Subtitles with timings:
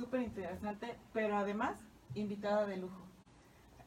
[0.00, 1.76] súper interesante, pero además
[2.14, 3.06] invitada de lujo.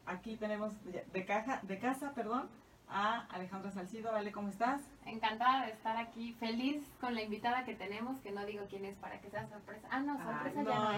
[0.05, 2.49] Aquí tenemos de, caja, de casa, perdón,
[2.89, 4.11] a Alejandra Salcido.
[4.11, 4.81] Vale, ¿cómo estás?
[5.05, 8.95] Encantada de estar aquí, feliz con la invitada que tenemos, que no digo quién es
[8.97, 9.87] para que sea sorpresa.
[9.89, 10.91] Ah, no, sorpresa ya no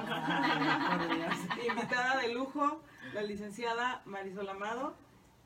[1.32, 1.68] es.
[1.70, 2.82] invitada de lujo,
[3.14, 4.96] la licenciada Marisol Amado.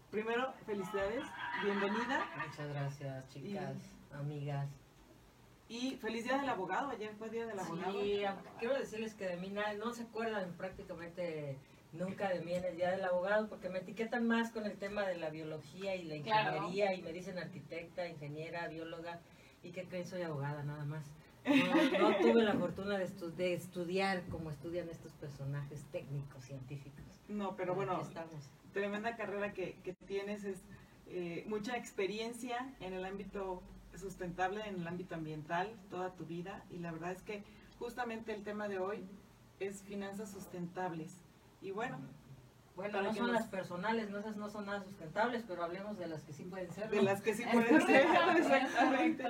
[0.09, 1.23] Primero, felicidades,
[1.63, 2.25] bienvenida.
[2.47, 3.77] Muchas gracias, chicas,
[4.11, 4.78] amigas.
[5.69, 7.91] Y feliz día del abogado, ayer fue día del abogado.
[8.01, 8.23] Sí,
[8.57, 11.57] quiero decirles que de mí no se acuerdan prácticamente
[11.93, 15.05] nunca de mí en el día del abogado porque me etiquetan más con el tema
[15.05, 19.19] de la biología y la ingeniería y me dicen arquitecta, ingeniera, bióloga
[19.61, 21.05] y que creen soy abogada nada más.
[21.45, 27.05] No, tuve la fortuna de, de, estudiar como estudian estos personajes técnicos, científicos.
[27.27, 28.01] No, pero bueno,
[28.73, 30.63] tremenda carrera que, que tienes, es
[31.07, 33.63] eh, mucha experiencia en el ámbito
[33.99, 37.43] sustentable en el ámbito ambiental toda tu vida y la verdad es que
[37.77, 39.05] justamente el tema de hoy
[39.59, 41.17] es finanzas sustentables.
[41.61, 41.99] Y bueno,
[42.75, 46.23] bueno, no son las personales, no esas no son nada sustentables, pero hablemos de las
[46.23, 46.89] que sí pueden ser.
[46.89, 48.05] De las que sí pueden ser,
[48.37, 49.25] exactamente.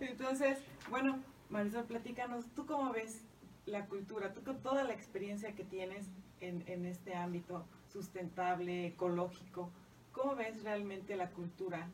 [0.00, 1.18] Entonces, bueno,
[1.50, 3.22] Marisol, platícanos, ¿tú cómo ves
[3.66, 4.32] la cultura?
[4.32, 6.06] Tú con toda la experiencia que tienes
[6.40, 9.70] en, en este ámbito sustentable, ecológico,
[10.12, 11.88] ¿cómo ves realmente la cultura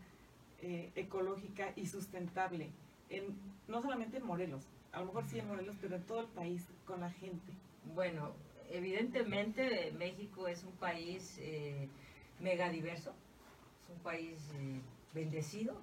[0.64, 2.70] eh, ecológica y sustentable,
[3.10, 3.36] en,
[3.68, 6.66] no solamente en Morelos, a lo mejor sí en Morelos, pero en todo el país,
[6.86, 7.52] con la gente?
[7.94, 8.32] Bueno,
[8.70, 11.86] evidentemente México es un país eh,
[12.40, 13.12] mega diverso,
[13.82, 14.80] es un país eh,
[15.12, 15.74] bendecido,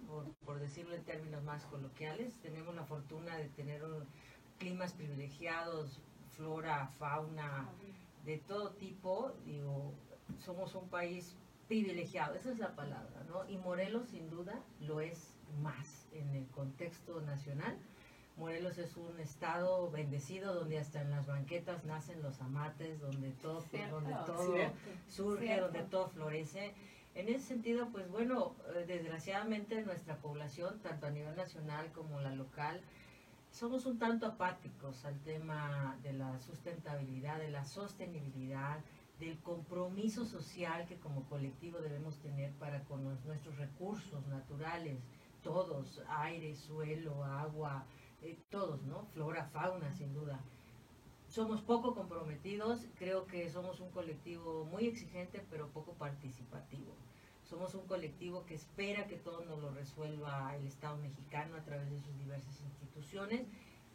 [0.46, 2.34] por, decirlo en términos más coloquiales.
[2.42, 3.84] Tenemos la fortuna de tener
[4.58, 6.02] climas privilegiados,
[6.36, 7.70] flora, fauna,
[8.26, 9.32] de todo tipo.
[9.46, 9.94] Digo,
[10.44, 11.36] somos un país
[11.72, 13.50] privilegiado, esa es la palabra, ¿no?
[13.50, 17.78] Y Morelos sin duda lo es más en el contexto nacional.
[18.36, 23.64] Morelos es un estado bendecido donde hasta en las banquetas nacen los amates, donde todo,
[23.90, 24.54] donde todo
[25.08, 26.74] surge, donde todo florece.
[27.16, 32.36] En ese sentido, pues bueno, eh, desgraciadamente nuestra población, tanto a nivel nacional como la
[32.36, 32.82] local,
[33.50, 38.80] somos un tanto apáticos al tema de la sustentabilidad, de la sostenibilidad,
[39.22, 44.98] del compromiso social que como colectivo debemos tener para con nuestros recursos naturales,
[45.44, 47.86] todos, aire, suelo, agua,
[48.24, 49.06] eh, todos, ¿no?
[49.14, 50.40] Flora, fauna, sin duda.
[51.28, 56.96] Somos poco comprometidos, creo que somos un colectivo muy exigente, pero poco participativo.
[57.44, 61.92] Somos un colectivo que espera que todo nos lo resuelva el Estado mexicano a través
[61.92, 63.48] de sus diversas instituciones.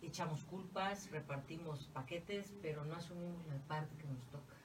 [0.02, 4.55] Echamos culpas, repartimos paquetes, pero no asumimos la parte que nos toca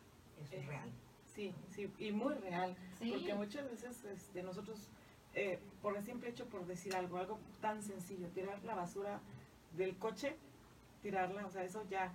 [0.52, 0.90] es real.
[1.36, 4.90] Sí, sí, y muy real, porque muchas veces este, nosotros,
[5.34, 9.22] eh, por el simple hecho, por decir algo, algo tan sencillo, tirar la basura
[9.78, 10.36] del coche,
[11.02, 12.12] tirarla, o sea, eso ya,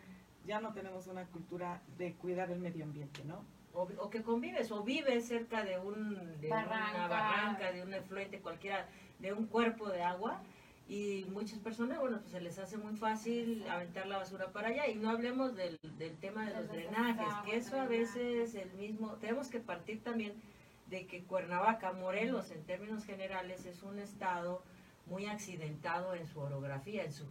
[0.46, 3.42] ya no tenemos una cultura de cuidar el medio ambiente, ¿no?
[3.72, 6.64] O, que convives, o vives cerca de, un, de una
[7.08, 8.88] barranca, de un efluente, cualquiera,
[9.18, 10.42] de un cuerpo de agua,
[10.88, 14.86] y muchas personas, bueno, pues se les hace muy fácil aventar la basura para allá.
[14.88, 19.14] Y no hablemos del, del tema de los drenajes, que eso a veces el mismo,
[19.14, 20.34] tenemos que partir también
[20.88, 24.62] de que Cuernavaca, Morelos en términos generales es un estado
[25.06, 27.26] muy accidentado en su orografía, en su,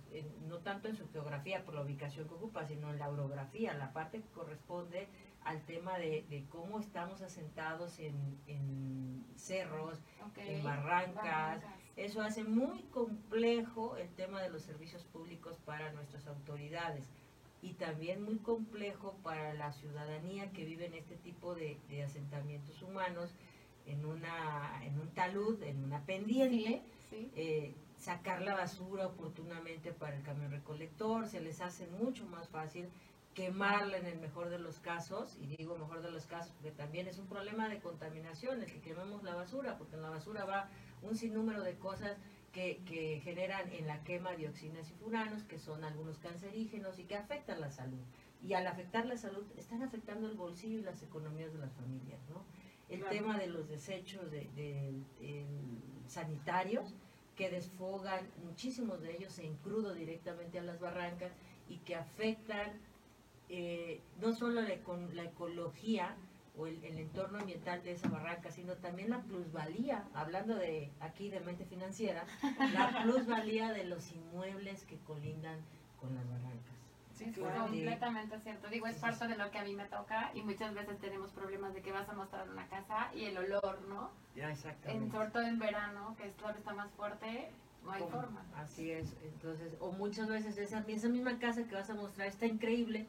[0.48, 3.94] no tanto en su geografía por la ubicación que ocupa, sino en la orografía, la
[3.94, 5.08] parte que corresponde
[5.44, 8.16] al tema de, de cómo estamos asentados en,
[8.48, 10.00] en cerros,
[10.38, 11.64] en barrancas
[11.98, 17.06] eso hace muy complejo el tema de los servicios públicos para nuestras autoridades
[17.62, 23.32] y también muy complejo para la ciudadanía que vive en este tipo de, asentamientos humanos,
[23.88, 26.84] en, una, en un talud, en una pendiente,
[27.36, 32.88] eh, sacar la basura oportunamente para el camión recolector, se les hace mucho más fácil
[33.34, 37.08] quemarla en el mejor de los casos, y digo mejor de los casos porque también
[37.08, 40.70] es un problema de contaminación el que quememos la basura, porque en la basura va
[41.08, 42.18] un sinnúmero de cosas
[42.52, 47.16] que, que, generan en la quema dioxinas y furanos, que son algunos cancerígenos y que
[47.16, 48.00] afectan la salud.
[48.42, 52.20] Y al afectar la salud, están afectando el bolsillo y las economías de las familias.
[52.30, 52.44] ¿no?
[52.90, 54.94] El tema de los desechos de,
[56.08, 56.94] sanitarios,
[57.36, 61.34] que desfogan muchísimos de ellos en crudo directamente a las barrancas
[61.68, 62.72] y que afectan
[63.50, 64.70] eh, no solo la,
[65.14, 66.16] la ecología,
[66.58, 71.40] o el, entorno ambiental de esa barranca, sino también la plusvalía, hablando de aquí de
[71.42, 72.26] mente financiera,
[72.74, 75.60] la plusvalía de los inmuebles que colindan
[76.00, 76.76] con las barrancas.
[77.14, 78.68] Sí, completamente cierto.
[78.68, 81.74] Digo, es parte de lo que a mí me toca y muchas veces tenemos problemas
[81.74, 84.12] de que vas a mostrar una casa y el olor, ¿no?
[84.36, 85.06] Ya, exactamente.
[85.06, 87.50] En, sobre todo en verano, que el olor está más fuerte,
[87.86, 88.44] no hay forma.
[88.58, 89.16] Así es.
[89.24, 93.08] Entonces, o muchas veces esa, esa misma casa que vas a mostrar está increíble,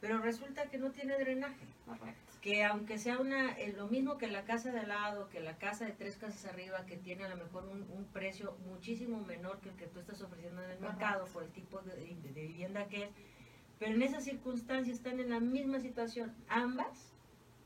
[0.00, 1.66] pero resulta que no tiene drenaje.
[2.40, 5.84] Que aunque sea una, lo mismo que la casa de al lado, que la casa
[5.84, 9.76] de tres casas arriba, que tiene a lo mejor un, precio muchísimo menor que el
[9.76, 13.10] que tú estás ofreciendo en el mercado por el tipo de, de vivienda que es,
[13.78, 16.32] pero en esas circunstancias están en la misma situación.
[16.48, 17.12] Ambas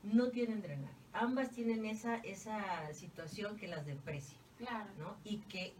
[0.03, 0.93] no tienen drenaje.
[1.13, 4.37] Ambas tienen esa, esa situación que las deprecia.
[4.57, 4.89] Claro.
[4.97, 5.15] ¿no?
[5.23, 5.73] Y que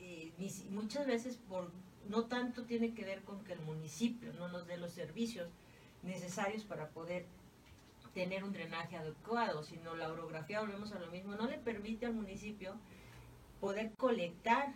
[0.00, 0.32] eh,
[0.70, 1.70] muchas veces por
[2.08, 5.48] no tanto tiene que ver con que el municipio no nos dé los servicios
[6.02, 7.26] necesarios para poder
[8.14, 12.14] tener un drenaje adecuado, sino la orografía, volvemos a lo mismo, no le permite al
[12.14, 12.74] municipio
[13.60, 14.72] poder colectar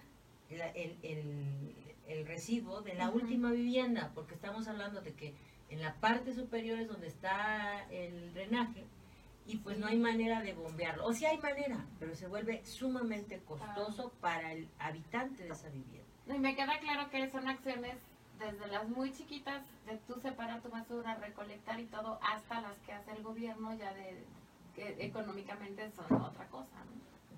[0.51, 5.35] el, el, residuo de la última vivienda, porque estamos hablando de que
[5.71, 8.85] en la parte superior es donde está el drenaje
[9.47, 11.07] y pues no hay manera de bombearlo.
[11.07, 16.05] O sí hay manera, pero se vuelve sumamente costoso para el habitante de esa vivienda.
[16.27, 17.97] Y me queda claro que son acciones
[18.41, 22.93] desde las muy chiquitas de tú separar tu basura, recolectar y todo, hasta las que
[22.93, 24.25] hace el gobierno ya de
[24.75, 26.79] que económicamente son otra cosa.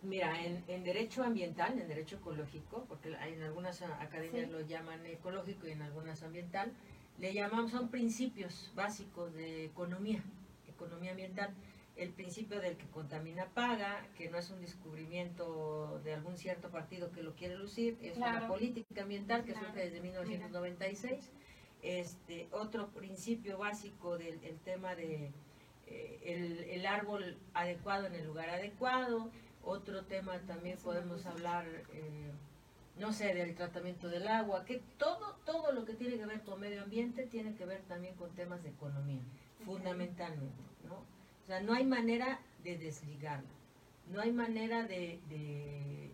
[0.02, 5.66] Mira, en, en, derecho ambiental, en derecho ecológico, porque en algunas academias lo llaman ecológico
[5.68, 6.72] y en algunas ambiental,
[7.18, 10.22] le llamamos, son principios básicos de economía,
[10.66, 11.50] economía ambiental.
[11.96, 17.12] El principio del que contamina paga, que no es un descubrimiento de algún cierto partido
[17.12, 21.30] que lo quiere lucir, es una política ambiental que surge desde 1996.
[21.82, 25.32] Este, otro principio básico del tema de
[25.86, 29.30] eh, el, árbol adecuado en el lugar adecuado.
[29.62, 31.66] Otro tema también podemos hablar...
[31.92, 32.32] Eh,
[32.98, 36.60] no sé, del tratamiento del agua, que todo, todo lo que tiene que ver con
[36.60, 39.22] medio ambiente tiene que ver también con temas de economía,
[39.64, 40.62] fundamentalmente.
[41.42, 43.48] O sea, no hay manera de desligarlo,
[44.10, 46.10] no hay manera de, de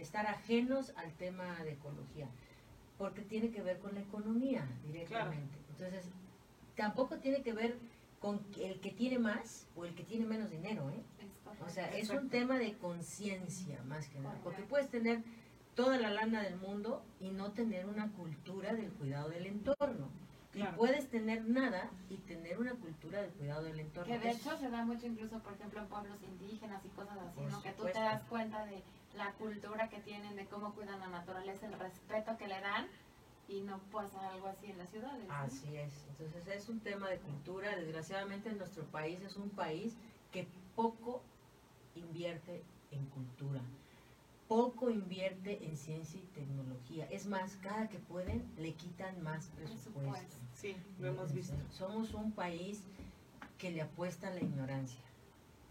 [0.00, 2.28] estar ajenos al tema de ecología,
[2.98, 5.58] porque tiene que ver con la economía directamente.
[5.70, 6.06] Entonces,
[6.76, 7.78] tampoco tiene que ver
[8.20, 11.02] con el que tiene más o el que tiene menos dinero, ¿eh?
[11.64, 15.22] O sea, es un tema de conciencia más que nada, porque puedes tener
[15.74, 20.08] toda la lana del mundo y no tener una cultura del cuidado del entorno.
[20.54, 24.12] Y puedes tener nada y tener una cultura del cuidado del entorno.
[24.12, 27.40] Que de hecho se da mucho incluso, por ejemplo, en pueblos indígenas y cosas así,
[27.50, 27.62] ¿no?
[27.62, 28.82] Que tú te das cuenta de
[29.16, 32.86] la cultura que tienen, de cómo cuidan la naturaleza, el respeto que le dan
[33.48, 35.26] y no pasa algo así en las ciudades.
[35.28, 35.92] Así es.
[36.08, 37.76] Entonces es un tema de cultura.
[37.76, 39.96] Desgraciadamente nuestro país es un país
[40.32, 41.22] que poco
[41.94, 43.60] invierte en cultura
[44.54, 47.08] poco invierte en ciencia y tecnología.
[47.10, 50.36] Es más, cada que pueden le quitan más presupuesto.
[50.52, 51.56] Sí, lo hemos visto.
[51.72, 52.84] Somos un país
[53.58, 55.00] que le apuesta a la ignorancia.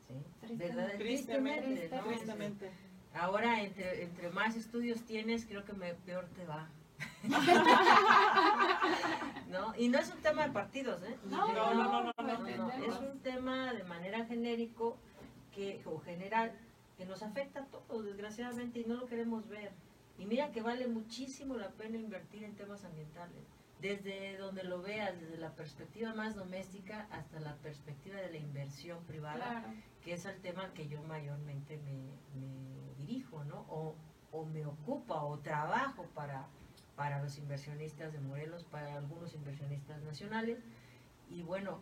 [0.10, 0.16] ¿sí?
[0.56, 0.92] ¿Verdad?
[0.98, 2.72] Tristemente, tristemente,
[3.14, 5.72] Ahora, entre, entre más estudios tienes, creo que
[6.06, 6.68] peor te va.
[9.50, 9.74] ¿No?
[9.78, 11.16] Y no es un tema de partidos, ¿eh?
[11.30, 12.48] No, no, no, no, no,
[12.86, 14.98] Es un tema de manera genérico
[15.56, 16.52] que, o general
[16.98, 19.72] que nos afecta a todos, desgraciadamente, y no lo queremos ver.
[20.18, 23.44] Y mira que vale muchísimo la pena invertir en temas ambientales,
[23.82, 29.04] desde donde lo veas, desde la perspectiva más doméstica hasta la perspectiva de la inversión
[29.06, 29.74] privada,
[30.04, 32.14] que es el tema que yo mayormente me,
[32.98, 33.66] dirijo, ¿no?
[33.70, 33.96] O,
[34.32, 36.48] o, me ocupa o trabajo para,
[36.96, 40.60] para los inversionistas de Morelos, para algunos inversionistas nacionales.
[41.30, 41.82] Y bueno,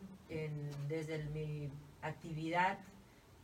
[0.88, 1.70] desde mi
[2.02, 2.80] actividad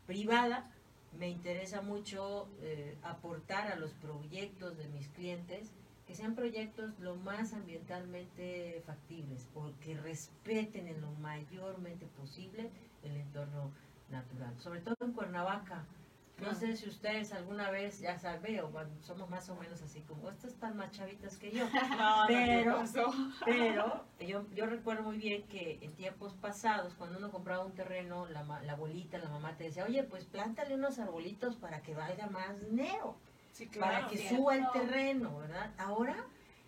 [0.06, 0.72] privada,
[1.18, 5.72] me interesa mucho eh, aportar a los proyectos de mis clientes
[6.06, 12.70] que sean proyectos lo más ambientalmente factibles, porque respeten en lo mayormente posible
[13.04, 13.72] el entorno
[14.10, 14.54] natural.
[14.60, 15.86] Sobre todo en Cuernavaca,
[16.40, 20.30] no sé si ustedes alguna vez, ya saben, o somos más o menos así como,
[20.30, 21.66] estas están más chavitas que yo.
[22.28, 22.84] pero,
[23.46, 28.28] pero yo, yo recuerdo muy bien que en tiempos pasados, cuando uno compraba un terreno,
[28.28, 32.28] la, la abuelita, la mamá te decía, oye, pues plántale unos arbolitos para que valga
[32.28, 33.18] más dinero,
[33.80, 35.72] para que suba el terreno, ¿verdad?
[35.78, 36.28] Ahora,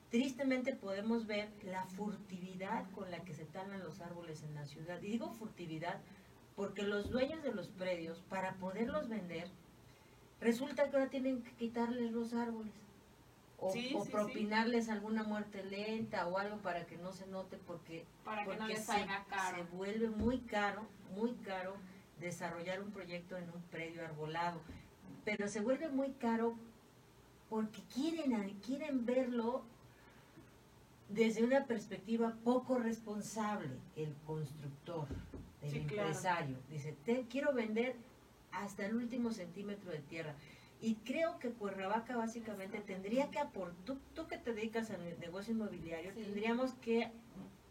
[0.09, 4.99] tristemente podemos ver la furtividad con la que se talan los árboles en la ciudad.
[5.01, 5.99] Y digo furtividad
[6.59, 9.49] porque los dueños de los predios, para poderlos vender,
[10.41, 12.73] resulta que ahora tienen que quitarles los árboles.
[13.59, 13.71] O,
[14.11, 19.63] propinarles alguna muerte lenta o algo para que no se note porque, porque se, se
[19.71, 20.85] vuelve muy caro,
[21.15, 21.75] muy caro
[22.19, 24.59] desarrollar un proyecto en un predio arbolado.
[25.23, 26.57] Pero se vuelve muy caro
[27.49, 29.63] porque quieren, quieren verlo
[31.07, 35.07] desde una perspectiva poco responsable, el constructor
[35.61, 36.57] el empresario.
[36.69, 37.95] Dice, te quiero vender
[38.51, 40.35] hasta el último centímetro de tierra.
[40.81, 45.53] Y creo que Cuernavaca básicamente tendría que aportar, tú, tú, que te dedicas al negocio
[45.53, 47.11] inmobiliario, tendríamos que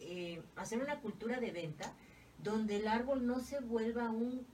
[0.01, 1.93] eh, hacer una cultura de venta
[2.43, 4.47] donde el árbol no se vuelva un,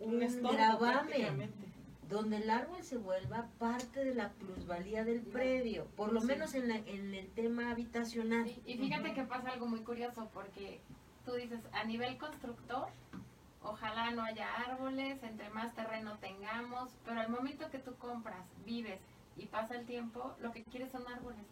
[0.00, 1.50] un, gravamen,
[2.08, 6.70] donde el árbol se vuelva parte de la plusvalía del predio, por lo menos en,
[6.70, 8.52] en, el tema habitacional.
[8.66, 10.80] y fíjate que pasa algo muy curioso, porque
[11.24, 12.88] tú dices, a nivel constructor,
[13.62, 19.00] ojalá no haya árboles, entre más terreno tengamos, pero al momento que tú compras, vives
[19.36, 21.44] y pasa el tiempo, lo que quieres son árboles.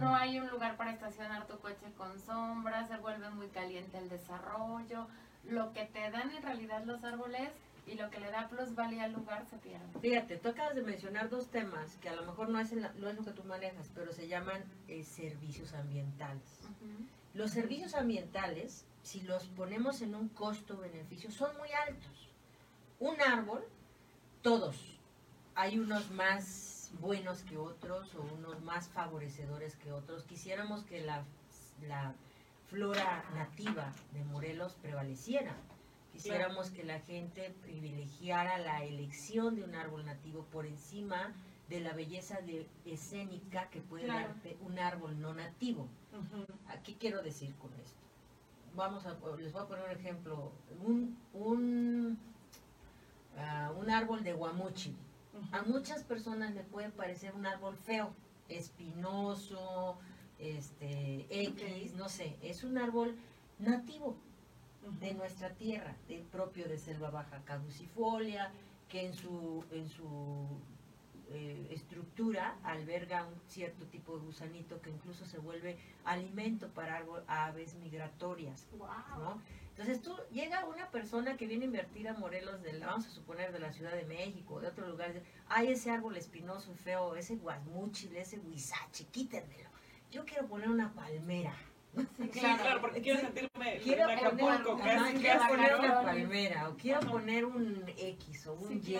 [0.00, 4.08] No hay un lugar para estacionar tu coche con sombra, se vuelve muy caliente el
[4.08, 5.06] desarrollo.
[5.44, 7.50] Lo que te dan en realidad los árboles
[7.86, 9.86] y lo que le da plusvalía al lugar se pierde.
[10.00, 13.16] Fíjate, tú acabas de mencionar dos temas que a lo mejor no es, no es
[13.16, 16.68] lo que tú manejas, pero se llaman eh, servicios ambientales.
[17.34, 22.28] Los servicios ambientales, si los ponemos en un costo-beneficio, son muy altos.
[22.98, 23.64] Un árbol,
[24.42, 24.98] todos,
[25.54, 30.24] hay unos más buenos que otros o unos más favorecedores que otros.
[30.24, 31.24] Quisiéramos que la,
[31.86, 32.14] la
[32.68, 35.56] flora nativa de Morelos prevaleciera.
[36.12, 41.32] Quisiéramos que la gente privilegiara la elección de un árbol nativo por encima
[41.68, 45.88] de la belleza de, escénica que puede darte un árbol no nativo.
[46.84, 48.00] ¿Qué quiero decir con esto?
[48.74, 50.52] Vamos a, les voy a poner un ejemplo.
[50.84, 52.18] Un, un,
[53.38, 54.96] ah, un árbol de guamuchi.
[55.52, 58.12] A muchas personas le puede parecer un árbol feo,
[58.48, 59.96] espinoso,
[60.38, 63.14] este, X, no sé, es un árbol
[63.58, 64.16] nativo
[65.00, 68.50] de nuestra tierra, de, propio de selva baja caducifolia,
[68.88, 70.46] que en su, en su
[71.32, 77.74] eh, estructura alberga un cierto tipo de gusanito que incluso se vuelve alimento para aves
[77.74, 78.66] migratorias.
[79.18, 79.40] ¿no?
[79.70, 83.52] Entonces tú llega una persona que viene a invertir a Morelos, de, vamos a suponer
[83.52, 85.12] de la Ciudad de México, de otro lugar,
[85.48, 89.70] hay ese árbol espinoso feo, ese guasmuchil, ese huizache, quítenmelo.
[90.10, 91.54] Yo quiero poner una palmera.
[92.32, 94.62] claro, porque quiero sentirme quiero poner,
[95.18, 98.98] quiero poner una palmera o quiero poner un X o un Y,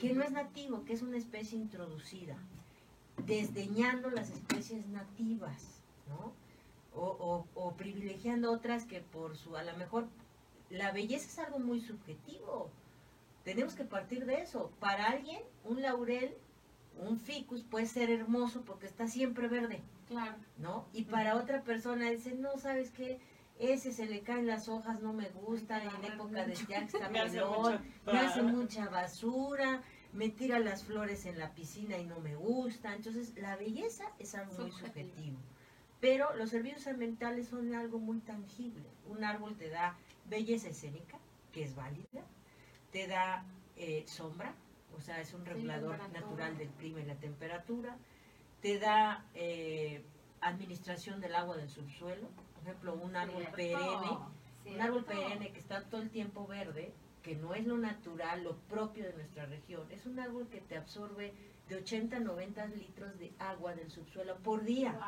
[0.00, 2.36] que no es nativo, que es una especie introducida,
[3.26, 6.32] desdeñando las especies nativas, ¿no?
[6.92, 10.08] O, o, privilegiando otras que por su, a lo mejor,
[10.70, 12.70] la belleza es algo muy subjetivo.
[13.44, 14.72] Tenemos que partir de eso.
[14.80, 16.34] Para alguien, un laurel,
[16.98, 19.82] un ficus puede ser hermoso porque está siempre verde.
[20.08, 20.34] Claro.
[20.58, 20.86] ¿No?
[20.92, 23.20] Y para otra persona dice, no, ¿sabes qué?
[23.60, 27.20] Ese se le caen las hojas, no me gusta, en época de ya está me
[28.18, 32.94] hace mucha basura, me tira las flores en la piscina y no me gusta.
[32.94, 35.38] Entonces, la belleza es algo muy subjetivo.
[36.00, 38.84] Pero los servicios ambientales son algo muy tangible.
[39.06, 41.18] Un árbol te da belleza escénica,
[41.52, 42.22] que es válida,
[42.90, 43.44] te da
[43.76, 44.54] eh, sombra,
[44.96, 47.96] o sea, es un regulador natural del clima y la temperatura,
[48.60, 50.02] te da eh,
[50.40, 54.18] administración del agua del subsuelo, por ejemplo, un árbol perenne,
[54.66, 58.56] un árbol perenne que está todo el tiempo verde, que no es lo natural, lo
[58.56, 61.32] propio de nuestra región, es un árbol que te absorbe
[61.68, 64.98] de 80 a 90 litros de agua del subsuelo por día.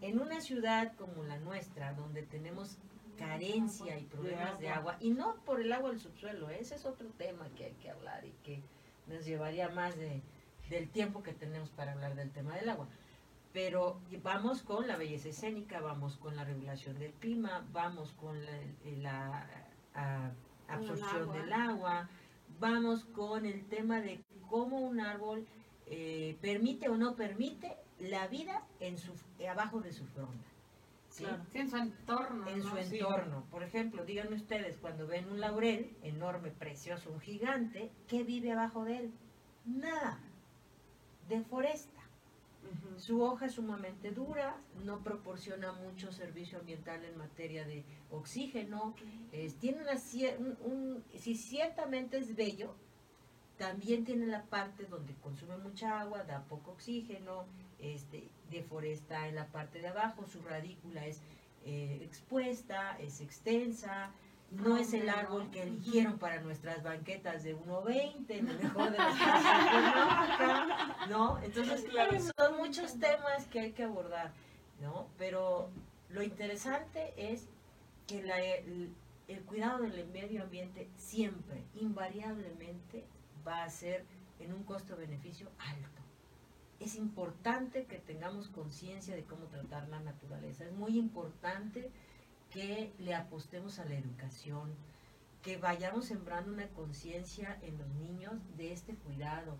[0.00, 2.78] En una ciudad como la nuestra, donde tenemos
[3.16, 7.08] carencia y problemas de agua, y no por el agua del subsuelo, ese es otro
[7.10, 8.62] tema que hay que hablar y que
[9.06, 10.22] nos llevaría más de,
[10.70, 12.88] del tiempo que tenemos para hablar del tema del agua.
[13.52, 19.46] Pero vamos con la belleza escénica, vamos con la regulación del clima, vamos con la,
[20.68, 22.08] absorción del agua,
[22.60, 25.46] vamos con el tema de cómo un árbol
[25.86, 29.12] eh, permite o no permite la vida en su,
[29.48, 30.44] abajo de su fronda.
[31.08, 31.24] ¿sí?
[31.54, 32.48] en su entorno.
[32.48, 33.44] En su entorno.
[33.50, 38.84] Por ejemplo, díganme ustedes, cuando ven un laurel enorme, precioso, un gigante, ¿qué vive abajo
[38.84, 39.12] de él?
[39.64, 40.18] Nada.
[41.28, 42.00] Deforesta.
[42.98, 48.94] Su hoja es sumamente dura, no proporciona mucho servicio ambiental en materia de oxígeno.
[49.60, 49.94] tiene una,
[50.64, 52.74] un, si ciertamente es bello,
[53.56, 57.46] también tiene la parte donde consume mucha agua, da poco oxígeno,
[57.78, 61.20] este, deforesta en la parte de abajo, su radícula es
[61.64, 64.12] eh, expuesta, es extensa,
[64.50, 68.96] no es el árbol que eligieron para nuestras banquetas de 1.20, en el mejor de
[68.96, 69.20] casos,
[71.10, 71.38] ¿no?
[71.42, 71.84] Entonces,
[72.36, 74.32] son muchos temas que hay que abordar,
[74.80, 75.08] ¿no?
[75.18, 75.70] Pero
[76.08, 77.46] lo interesante es
[78.06, 78.94] que
[79.28, 83.04] el cuidado del medio ambiente siempre, invariablemente,
[83.46, 84.06] va a ser
[84.40, 86.00] en un costo-beneficio alto.
[86.80, 90.64] Es importante que tengamos conciencia de cómo tratar la naturaleza.
[90.64, 91.90] Es muy importante
[92.50, 94.74] que le apostemos a la educación,
[95.42, 99.56] que vayamos sembrando una conciencia en los niños de este cuidado,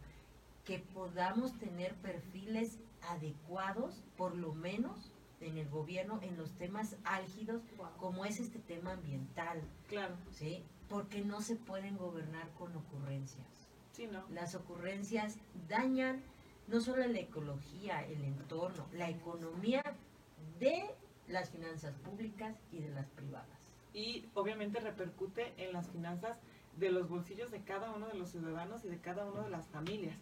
[0.65, 7.63] que podamos tener perfiles adecuados, por lo menos, en el gobierno en los temas álgidos
[7.99, 9.63] como es este tema ambiental.
[9.87, 10.17] Claro.
[10.33, 10.65] ¿Sí?
[10.89, 13.47] Porque no se pueden gobernar con ocurrencias.
[13.93, 14.25] Sí, ¿no?
[14.31, 15.37] Las ocurrencias
[15.69, 16.23] dañan
[16.67, 19.83] no solo la ecología, el entorno, la economía
[20.59, 20.95] de
[21.29, 23.59] las finanzas públicas y de las privadas.
[23.93, 26.39] Y obviamente repercute en las finanzas
[26.77, 29.67] de los bolsillos de cada uno de los ciudadanos y de cada una de las
[29.69, 30.19] familias.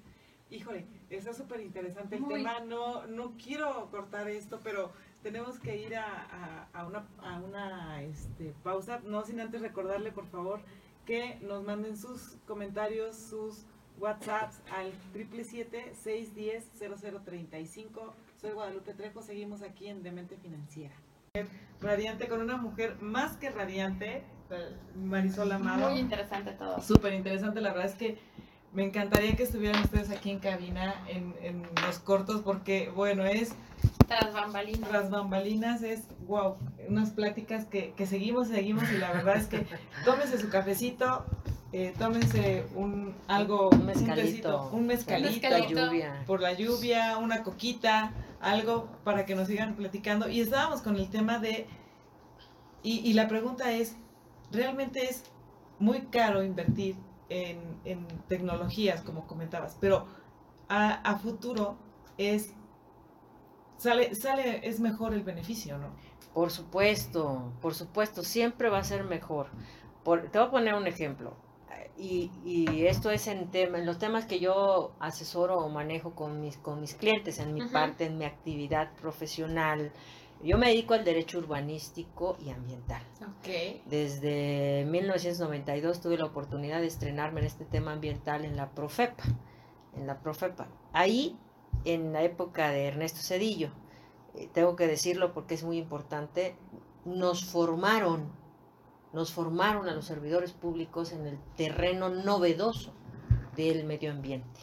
[0.50, 2.60] Híjole, está súper interesante el tema.
[2.60, 9.00] No, no quiero cortar esto, pero tenemos que ir a, una, a una este, pausa.
[9.04, 10.60] No sin antes recordarle, por favor,
[11.04, 13.66] que nos manden sus comentarios, sus
[13.98, 18.12] WhatsApps al 777-610-0035.
[18.40, 20.94] Soy Guadalupe Trejo, seguimos aquí en Demente Financiera.
[21.80, 24.24] Radiante con una mujer más que radiante,
[24.94, 25.90] Marisol Amado.
[25.90, 26.80] Muy interesante todo.
[26.80, 28.18] Súper interesante, la verdad es que
[28.72, 33.54] me encantaría que estuvieran ustedes aquí en cabina en, en los cortos porque, bueno, es...
[34.06, 34.88] Tras bambalinas.
[34.88, 36.56] Tras bambalinas es, wow,
[36.88, 39.66] unas pláticas que, que seguimos, seguimos y la verdad es que
[40.04, 41.24] tómense su cafecito,
[41.73, 46.23] eh, tómense un algo, un mezcalito, un, mezcalito, lluvia.
[46.26, 50.28] por la lluvia, una coquita, algo para que nos sigan platicando.
[50.28, 51.66] Y estábamos con el tema de,
[52.82, 53.96] y, y la pregunta es,
[54.52, 55.25] ¿realmente es
[55.78, 56.96] muy caro invertir
[57.28, 60.06] en, tecnologías, como comentabas, pero
[60.68, 61.76] a, futuro
[62.18, 62.52] es
[63.76, 65.88] sale, sale, es mejor el beneficio, ¿no?
[66.35, 69.49] Por supuesto, por supuesto, siempre va a ser mejor.
[70.04, 71.35] Por, te voy a poner un ejemplo.
[71.98, 76.40] Y, y, esto es en, tema, en los temas que yo asesoro o manejo con
[76.40, 79.92] mis, con mis clientes, en mi parte, en mi actividad profesional,
[80.42, 83.02] yo me dedico al derecho urbanístico y ambiental.
[83.38, 83.82] Okay.
[83.86, 89.24] Desde 1992 tuve la oportunidad de estrenarme en este tema ambiental en la Profepa.
[89.94, 90.68] En la Profepa.
[90.92, 91.38] Ahí,
[91.84, 93.70] en la época de Ernesto Cedillo,
[94.34, 96.54] eh, tengo que decirlo porque es muy importante,
[97.06, 98.30] nos formaron,
[99.12, 102.92] nos formaron a los servidores públicos en el terreno novedoso
[103.56, 104.60] del medio ambiente.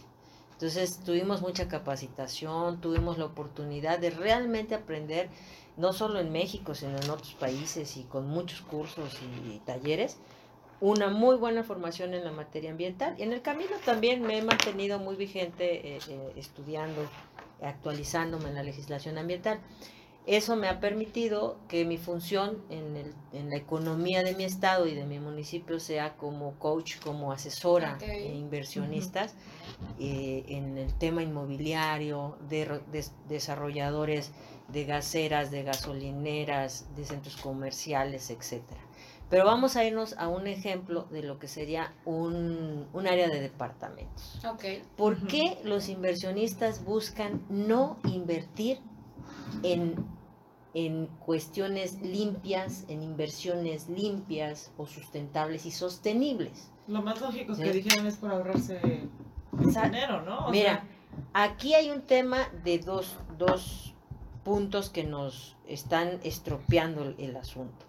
[0.54, 5.30] Entonces tuvimos mucha capacitación, tuvimos la oportunidad de realmente aprender
[5.76, 10.20] no solo en México, sino en otros países y con muchos cursos y talleres,
[10.80, 13.16] una muy buena formación en la materia ambiental.
[13.18, 17.02] Y en el camino también me he mantenido muy vigente eh, eh, estudiando,
[17.62, 19.60] actualizándome en la legislación ambiental.
[20.26, 24.88] Eso me ha permitido que mi función en, el, en, la economía de mi estado
[24.88, 29.36] y de mi municipio sea como coach, como asesora e inversionistas
[30.00, 34.32] eh, en el tema inmobiliario, de, de desarrolladores
[34.70, 38.82] de gaseras, de gasolineras, de centros comerciales, etcétera.
[39.30, 44.40] Pero vamos a irnos a un ejemplo de lo que sería un, área de departamentos.
[44.46, 44.84] Okay.
[44.96, 48.80] ¿Por qué los inversionistas buscan no invertir
[49.62, 49.96] en,
[50.74, 56.72] en cuestiones limpias, en inversiones limpias o sustentables y sostenibles?
[56.88, 59.08] Lo más lógico que dijeron es por ahorrarse
[59.52, 60.50] dinero, ¿no?
[60.50, 60.84] Mira,
[61.34, 63.94] aquí hay un tema de dos, dos
[64.44, 67.86] puntos que nos están estropeando el, asunto.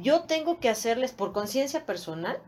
[0.00, 2.38] Yo tengo que hacerles por conciencia personal,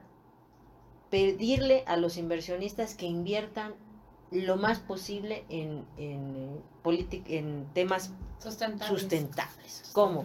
[1.11, 3.75] pedirle a los inversionistas que inviertan
[4.31, 6.61] lo más posible en, en,
[7.29, 8.89] en temas sustentables.
[8.89, 9.91] sustentables.
[9.93, 10.25] ¿Cómo?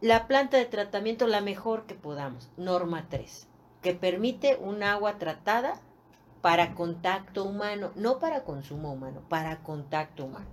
[0.00, 3.46] La planta de tratamiento la mejor que podamos, norma 3,
[3.82, 5.80] que permite un agua tratada
[6.40, 10.46] para contacto humano, no para consumo humano, para contacto humano.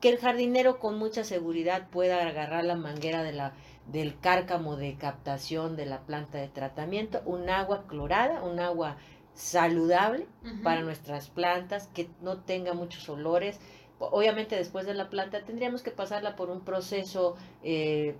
[0.00, 3.52] Que el jardinero con mucha seguridad pueda agarrar la manguera de la,
[3.90, 8.96] del cárcamo de captación de la planta de tratamiento, un agua clorada, un agua
[9.34, 10.26] saludable
[10.62, 13.58] para nuestras plantas, que no tenga muchos olores.
[13.98, 18.16] Obviamente después de la planta tendríamos que pasarla por un proceso eh,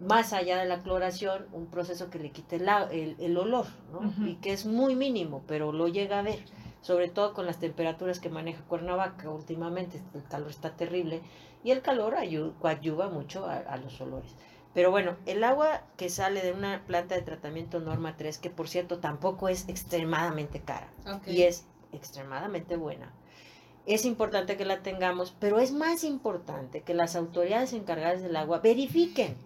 [0.00, 4.26] más allá de la cloración, un proceso que le quite el, el, olor, ¿no?
[4.26, 6.40] Y que es muy mínimo, pero lo llega a ver,
[6.80, 11.22] sobre todo con las temperaturas que maneja Cuernavaca últimamente, el calor está terrible,
[11.64, 14.34] y el calor ayuda, mucho a, los olores.
[14.74, 18.68] Pero bueno, el agua que sale de una planta de tratamiento norma 3, que por
[18.68, 20.88] cierto tampoco es extremadamente cara,
[21.26, 23.12] y es extremadamente buena,
[23.84, 28.60] es importante que la tengamos, pero es más importante que las autoridades encargadas del agua
[28.60, 29.36] verifiquen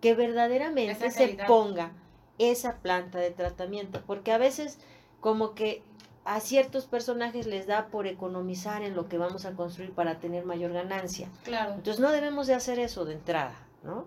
[0.00, 1.92] que verdaderamente se ponga
[2.38, 4.78] esa planta de tratamiento, porque a veces
[5.20, 5.82] como que
[6.26, 10.44] a ciertos personajes les da por economizar en lo que vamos a construir para tener
[10.44, 11.28] mayor ganancia.
[11.44, 11.74] Claro.
[11.74, 14.04] Entonces no debemos de hacer eso de entrada, ¿no?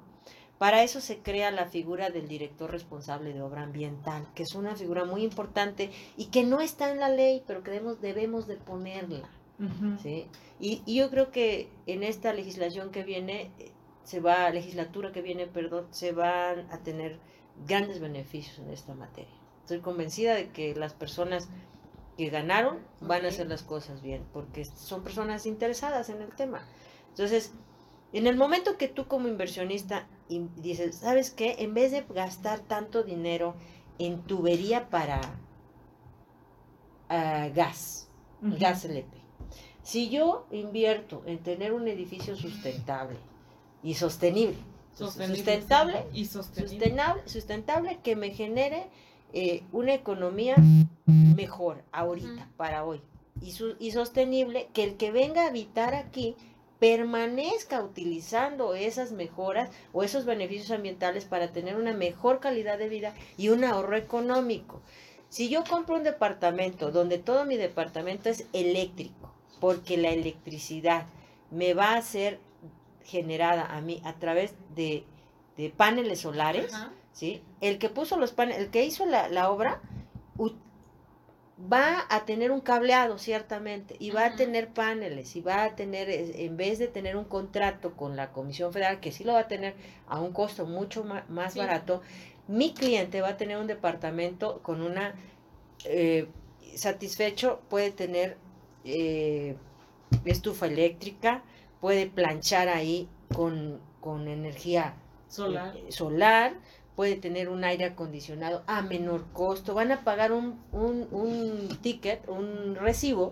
[0.59, 4.75] Para eso se crea la figura del director responsable de obra ambiental, que es una
[4.75, 8.57] figura muy importante y que no está en la ley, pero que debemos, debemos de
[8.57, 9.29] ponerla.
[10.03, 10.27] ¿sí?
[10.59, 13.51] Y, y, yo creo que en esta legislación que viene,
[14.03, 17.19] se va, legislatura que viene, perdón, se van a tener
[17.65, 19.33] grandes beneficios en esta materia.
[19.61, 21.47] Estoy convencida de que las personas
[22.17, 26.61] que ganaron van a hacer las cosas bien, porque son personas interesadas en el tema.
[27.11, 27.53] Entonces,
[28.11, 31.55] en el momento que tú como inversionista dices, ¿sabes qué?
[31.59, 33.55] En vez de gastar tanto dinero
[33.97, 35.19] en tubería para
[37.09, 38.07] uh, gas,
[38.41, 39.17] gas LP,
[39.81, 43.17] si yo invierto en tener un edificio sustentable
[43.83, 44.57] y sostenible,
[44.93, 46.93] sustentable, y sostenible.
[47.25, 48.87] sustentable que me genere
[49.33, 50.55] eh, una economía
[51.05, 53.01] mejor ahorita, para hoy,
[53.41, 56.35] y, y sostenible, que el que venga a habitar aquí
[56.79, 63.13] permanezca utilizando esas mejoras o esos beneficios ambientales para tener una mejor calidad de vida
[63.37, 64.81] y un ahorro económico.
[65.27, 71.05] Si yo compro un departamento donde todo mi departamento es eléctrico, porque la electricidad
[71.51, 72.39] me va a ser
[73.03, 75.03] generada a mí a través de,
[75.75, 76.71] paneles solares,
[77.11, 77.43] ¿sí?
[77.59, 79.81] El que puso los paneles, el que hizo la, la obra,
[81.59, 86.09] va a tener un cableado, ciertamente, y va a tener paneles, y va a tener,
[86.09, 89.47] en vez de tener un contrato con la Comisión Federal, que sí lo va a
[89.47, 89.75] tener
[90.07, 92.01] a un costo mucho más, barato,
[92.47, 95.15] mi cliente va a tener un departamento con una,
[95.85, 96.27] eh,
[96.75, 98.37] satisfecho, puede tener
[98.85, 99.55] eh,
[100.25, 101.43] estufa eléctrica,
[101.81, 104.95] puede planchar ahí con, con energía
[105.27, 106.53] solar, eh, solar
[106.99, 109.73] puede tener un aire acondicionado a menor costo.
[109.73, 113.31] Van a pagar un, un, ticket, un recibo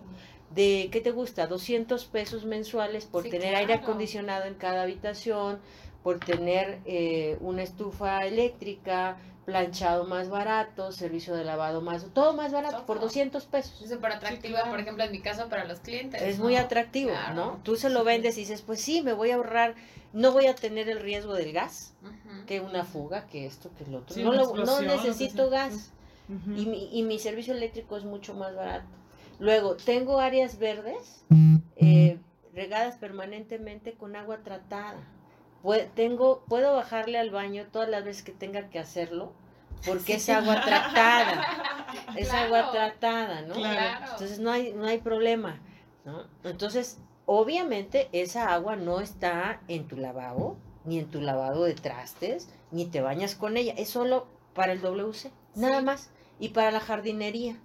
[0.55, 1.47] de, ¿qué te gusta?
[1.47, 5.59] 200 pesos mensuales por tener aire acondicionado en cada habitación,
[6.01, 9.17] por tener eh, una estufa eléctrica,
[9.47, 13.81] planchado más barato, servicio de lavado más, todo más barato, por 200 pesos.
[13.81, 16.21] Es súper atractivo, por ejemplo, en mi caso, para los clientes.
[16.21, 17.61] Es muy atractivo, ¿no?
[17.63, 19.75] Tú se lo vendes y dices, pues sí, me voy a ahorrar,
[20.11, 21.93] no voy a tener el riesgo del gas,
[22.45, 24.21] que una fuga, que esto, que lo otro.
[24.21, 25.93] no, no, necesito gas.
[26.27, 28.89] y, mi, y mi servicio eléctrico es mucho más barato.
[29.39, 31.23] Luego, tengo áreas verdes
[31.77, 32.17] eh,
[32.53, 34.97] regadas permanentemente con agua tratada
[35.95, 39.33] tengo, puedo bajarle al baño todas las veces que tenga que hacerlo,
[39.85, 41.45] porque es agua tratada,
[42.17, 43.55] es agua tratada, ¿no?
[43.55, 45.59] Entonces no hay, no hay problema,
[46.05, 46.23] ¿no?
[46.43, 52.49] Entonces, obviamente esa agua no está en tu lavabo, ni en tu lavado de trastes,
[52.71, 56.79] ni te bañas con ella, es solo para el WC, nada más, y para la
[56.79, 57.57] jardinería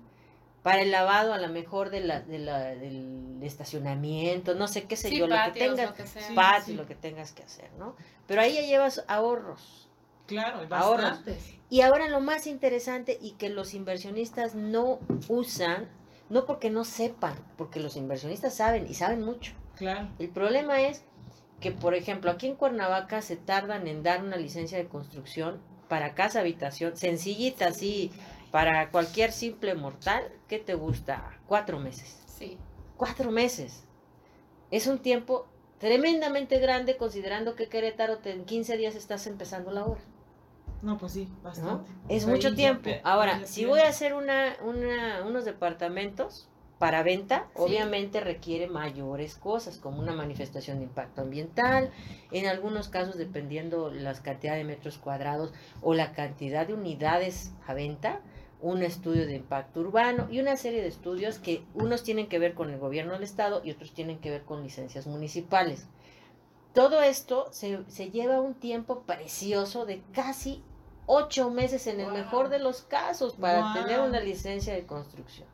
[0.63, 4.97] para el lavado a lo mejor de la, de la, del estacionamiento, no sé qué
[4.97, 7.97] sé yo, lo que tengas, lo patio, lo que tengas que hacer, ¿no?
[8.27, 9.89] Pero ahí ya llevas ahorros.
[10.27, 11.21] Claro, ahorros.
[11.69, 15.89] Y ahora lo más interesante y que los inversionistas no usan,
[16.31, 19.53] no porque no sepan, porque los inversionistas saben y saben mucho.
[19.77, 20.09] Claro.
[20.21, 21.05] El problema es
[21.61, 26.15] que, por ejemplo, aquí en Cuernavaca se tardan en dar una licencia de construcción para
[26.15, 28.13] casa habitación, sencillita así,
[28.53, 31.41] para cualquier simple mortal, ¿qué te gusta?
[31.47, 32.23] Cuatro meses.
[32.27, 32.59] Sí.
[32.97, 33.85] Cuatro meses.
[34.71, 40.03] Es un tiempo tremendamente grande considerando que Querétaro en 15 días estás empezando la obra.
[40.83, 41.91] No, pues sí, bastante.
[42.09, 42.91] Es mucho tiempo.
[43.05, 49.79] Ahora, si voy a hacer una, una, unos departamentos para venta, obviamente requiere mayores cosas,
[49.79, 51.91] como una manifestación de impacto ambiental,
[52.33, 57.75] en algunos casos dependiendo la cantidad de metros cuadrados o la cantidad de unidades a
[57.75, 58.21] venta,
[58.63, 62.55] un estudio de impacto urbano y una serie de estudios que unos tienen que ver
[62.55, 65.89] con el gobierno del estado y otros tienen que ver con licencias municipales.
[66.73, 70.63] Todo esto se, lleva un tiempo precioso de casi
[71.07, 75.49] ocho meses en el mejor de los casos para tener una licencia de construcción.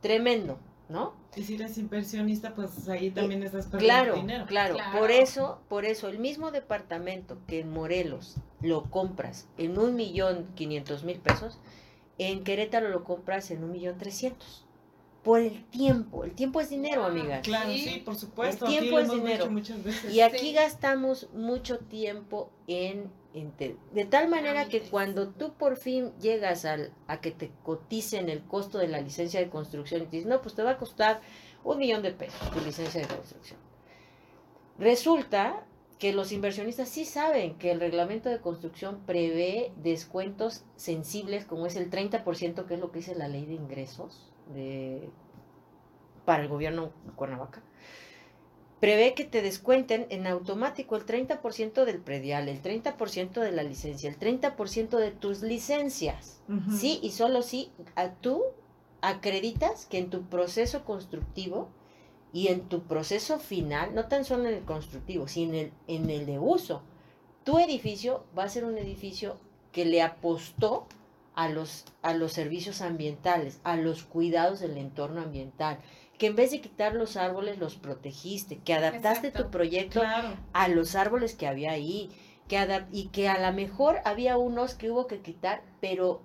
[0.00, 0.58] Tremendo,
[0.88, 1.14] ¿no?
[1.36, 4.46] Y si eres inversionista, pues ahí también estás perdiendo claro, dinero.
[4.46, 4.98] Claro, claro.
[4.98, 10.48] Por eso, por eso, el mismo departamento que en Morelos lo compras en un millón
[10.56, 11.58] quinientos mil pesos,
[12.20, 14.66] en Querétaro lo compras en un millón trescientos.
[15.22, 16.24] Por el tiempo.
[16.24, 17.42] El tiempo es dinero, amigas.
[17.42, 18.66] Claro, sí, por supuesto.
[18.66, 19.50] El tiempo es dinero.
[20.10, 23.10] Y aquí gastamos mucho tiempo en,
[23.92, 28.42] de tal manera que cuando tú por fin llegas al, a que te coticen el
[28.42, 31.20] costo de la licencia de construcción y te dices, no, pues te va a costar
[31.64, 33.58] un millón de pesos tu licencia de construcción.
[34.78, 35.66] Resulta
[36.00, 41.76] que los inversionistas sí saben que el reglamento de construcción prevé descuentos sensibles, como es
[41.76, 45.10] el 30%, que es lo que dice la ley de ingresos de,
[46.24, 47.62] para el gobierno de Cuernavaca.
[48.80, 54.08] Prevé que te descuenten en automático el 30% del predial, el 30% de la licencia,
[54.08, 56.40] el 30% de tus licencias.
[56.78, 58.42] Sí, y solo si a tú
[59.02, 61.68] acreditas que en tu proceso constructivo
[62.32, 66.10] y en tu proceso final, no tan solo en el constructivo, sino en el, en
[66.10, 66.82] el de uso,
[67.44, 69.36] tu edificio va a ser un edificio
[69.72, 70.86] que le apostó
[71.34, 75.78] a los, a los servicios ambientales, a los cuidados del entorno ambiental,
[76.18, 80.02] que en vez de quitar los árboles los protegiste, que adaptaste tu proyecto
[80.52, 82.10] a los árboles que había ahí,
[82.46, 86.20] que y que a lo mejor había unos que hubo que quitar, pero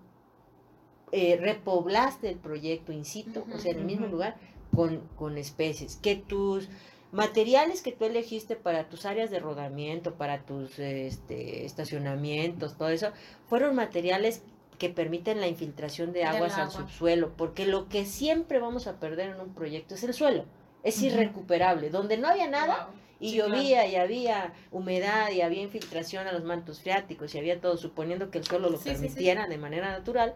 [1.11, 4.35] eh, repoblaste el proyecto, incito, o sea, en el mismo lugar,
[4.75, 6.69] con, con especies, que tus
[7.11, 13.11] materiales que tú elegiste para tus áreas de rodamiento, para tus este, estacionamientos, todo eso,
[13.47, 14.41] fueron materiales
[14.77, 19.29] que permiten la infiltración de aguas al subsuelo, porque lo que siempre vamos a perder
[19.29, 20.45] en un proyecto es el suelo,
[20.83, 26.33] es irrecuperable, donde no había nada y llovía y había humedad y había infiltración a
[26.33, 30.35] los mantos freáticos y había todo, suponiendo que el suelo lo permitiera de manera natural,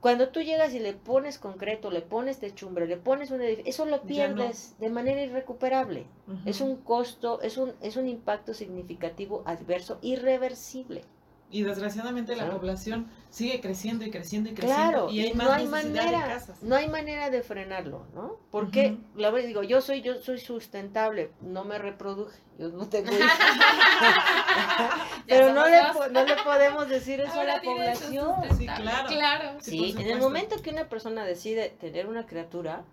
[0.00, 3.84] cuando tú llegas y le pones concreto, le pones techumbre, le pones un edificio, eso
[3.84, 6.06] lo pierdes de manera irrecuperable.
[6.44, 11.04] Es un costo, es un, es un impacto significativo, adverso, irreversible.
[11.50, 15.08] Y desgraciadamente la población sigue creciendo y creciendo y creciendo.
[15.10, 18.36] y, no hay manera, no hay manera de frenarlo, ¿no?
[18.50, 23.10] Porque, la verdad digo, yo soy, yo soy sustentable, no me reproduje, yo no tengo
[25.26, 25.80] Pero no le,
[26.10, 28.34] no le podemos decir eso a la población.
[28.58, 29.08] Sí, claro.
[29.08, 29.58] claro.
[29.60, 32.84] Sí, en el momento que una persona decide tener una criatura,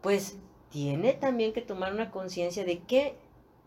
[0.00, 0.36] pues
[0.70, 3.16] tiene también que tomar una conciencia de qué,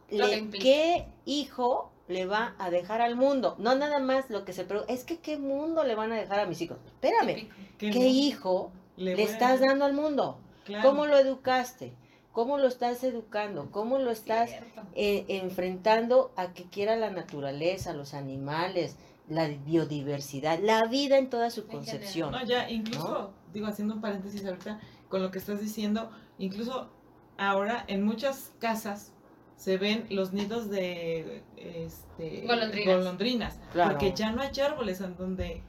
[0.10, 3.56] qué hijo le va a dejar al mundo.
[3.60, 6.40] No nada más lo que se pregunta, es que qué mundo le van a dejar
[6.40, 6.78] a mis hijos.
[6.86, 10.40] Espérame, ¿qué, hijo le, estás dando al mundo?
[10.82, 11.94] ¿Cómo lo educaste?
[12.32, 13.70] ¿Cómo lo estás educando?
[13.72, 14.52] ¿Cómo lo estás
[14.94, 18.96] eh, enfrentando a que quiera la naturaleza, los animales,
[19.28, 22.32] la biodiversidad, la vida en toda su concepción?
[22.32, 26.90] No, ya, incluso, digo, haciendo un paréntesis ahorita con lo que estás diciendo, incluso
[27.38, 29.14] ahora en muchas casas
[29.58, 35.62] se ven los nidos de este, golondrinas, porque ya no hay árboles en donde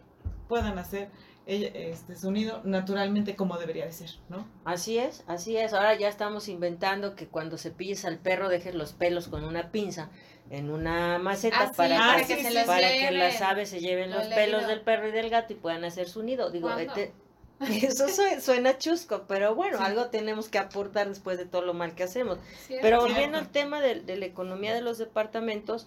[0.47, 1.11] puedan hacer
[1.47, 4.47] este, su nido naturalmente como debería de ser, ¿no?
[4.67, 5.73] Así es, así es.
[5.73, 10.11] Ahora ya estamos inventando que cuando cepilles al perro dejes los pelos con una pinza
[10.51, 14.67] en una maceta ah, para, para, que, para que, las aves se lleven los pelos
[14.67, 16.51] del perro y del gato y puedan hacer su nido.
[16.51, 16.71] Digo,
[17.83, 18.07] eso
[18.41, 22.39] suena chusco, pero bueno, algo tenemos que aportar después de todo lo mal que hacemos.
[22.81, 25.87] pero volviendo al tema de, de, la economía de los departamentos,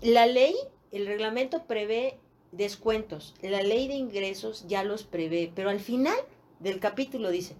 [0.00, 0.54] la ley,
[0.92, 2.18] el reglamento prevé
[2.52, 6.16] descuentos, la ley de ingresos ya los prevé, pero al final
[6.60, 7.56] del capítulo dice,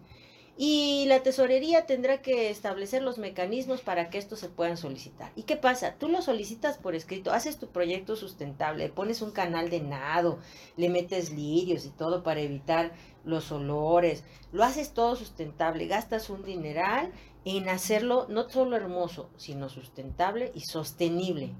[0.61, 5.31] y la tesorería tendrá que establecer los mecanismos para que estos se puedan solicitar.
[5.37, 5.94] ¿Y qué pasa?
[5.94, 10.40] Tú lo solicitas por escrito, haces tu proyecto sustentable, pones un canal de nado,
[10.77, 12.90] le metes lirios y todo para evitar
[13.25, 17.12] los olores, lo haces todo sustentable, gastas un dineral
[17.44, 21.53] en hacerlo no solo hermoso, sino sustentable y sostenible.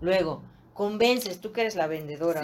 [0.00, 0.40] Luego,
[0.72, 2.40] convences, tú que eres la vendedora,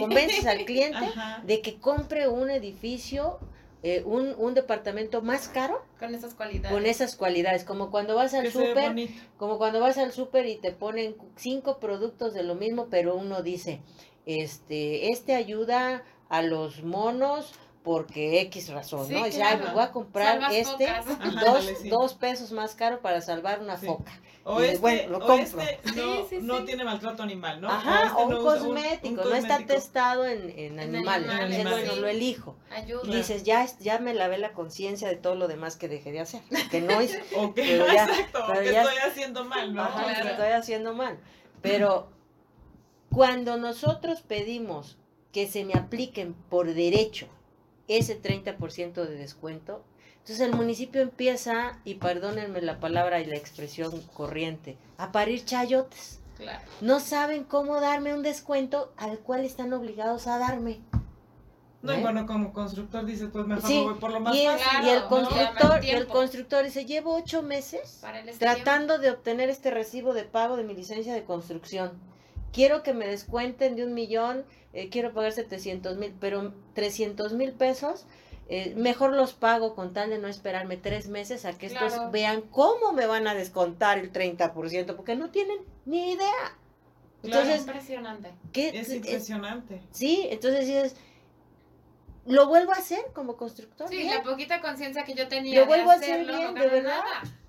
[0.00, 1.06] convences al cliente
[1.44, 3.38] de que compre un edificio
[3.86, 5.84] eh, un, un, departamento más caro.
[5.98, 6.72] Con esas cualidades.
[6.72, 8.94] Con esas cualidades, como cuando vas al súper,
[9.36, 13.42] como cuando vas al súper y te ponen cinco productos de lo mismo, pero uno
[13.42, 13.82] dice,
[14.24, 17.52] este, este ayuda a los monos
[17.84, 19.24] porque X razón, ¿no?
[19.26, 20.88] Dice, me voy a comprar este
[21.44, 24.10] dos, dos, pesos más caro para salvar una foca.
[24.42, 25.78] O este, bueno, lo este
[26.42, 27.70] no, tiene maltrato animal, ¿no?
[27.70, 31.62] Ajá, o, este un, cosmético, no está testado en, en animales.
[31.62, 32.56] bueno, lo elijo.
[33.04, 36.20] Y dices, ya, ya me lavé la conciencia de todo lo demás que dejé de
[36.20, 36.40] hacer.
[36.70, 37.18] Que no es.
[37.54, 39.82] pero ya, exacto, que estoy haciendo mal, ¿no?
[39.82, 41.18] Ajá, que estoy haciendo mal.
[41.60, 42.08] Pero
[43.10, 44.96] cuando nosotros pedimos
[45.32, 47.28] que se me apliquen por derecho
[47.88, 49.84] ese 30% de descuento,
[50.24, 56.20] entonces el municipio empieza, y perdónenme la palabra y la expresión corriente, a parir chayotes.
[56.80, 60.80] No saben cómo darme un descuento al cual están obligados a darme.
[61.82, 62.00] No, y ¿Eh?
[62.00, 64.86] bueno, como constructor dice, pues mejor voy por lo más fácil.
[64.86, 68.02] y el constructor, y el constructor dice, llevo ocho meses
[68.38, 71.92] tratando de obtener este recibo de pago de mi licencia de construcción.
[72.54, 77.52] Quiero que me descuenten de un millón, eh, quiero pagar 700 mil, pero 300 mil
[77.52, 78.06] pesos
[78.48, 82.42] eh, mejor los pago con tal de no esperarme tres meses a que estos vean
[82.42, 86.58] cómo me van a descontar el 30%, porque no tienen ni idea.
[87.22, 88.34] Entonces, impresionante.
[88.52, 89.80] Es impresionante.
[89.92, 90.96] sí, entonces dices,
[92.26, 93.88] lo vuelvo a hacer como constructor.
[93.88, 95.60] Sí, la poquita conciencia que yo tenía.
[95.60, 97.00] Lo vuelvo a hacer bien, de verdad.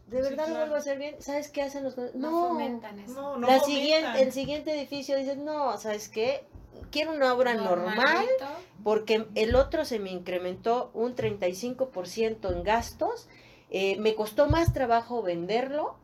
[0.08, 1.16] De verdad lo vuelvo a hacer bien.
[1.20, 3.38] ¿Sabes qué hacen los No, fomentan eso.
[3.40, 6.46] la siguiente, el siguiente edificio dices, no, ¿sabes qué?
[6.92, 8.26] quiero una obra normal
[8.84, 13.28] porque el otro se me incrementó un 35% en gastos.
[13.72, 15.98] eh, me costó más trabajo venderlo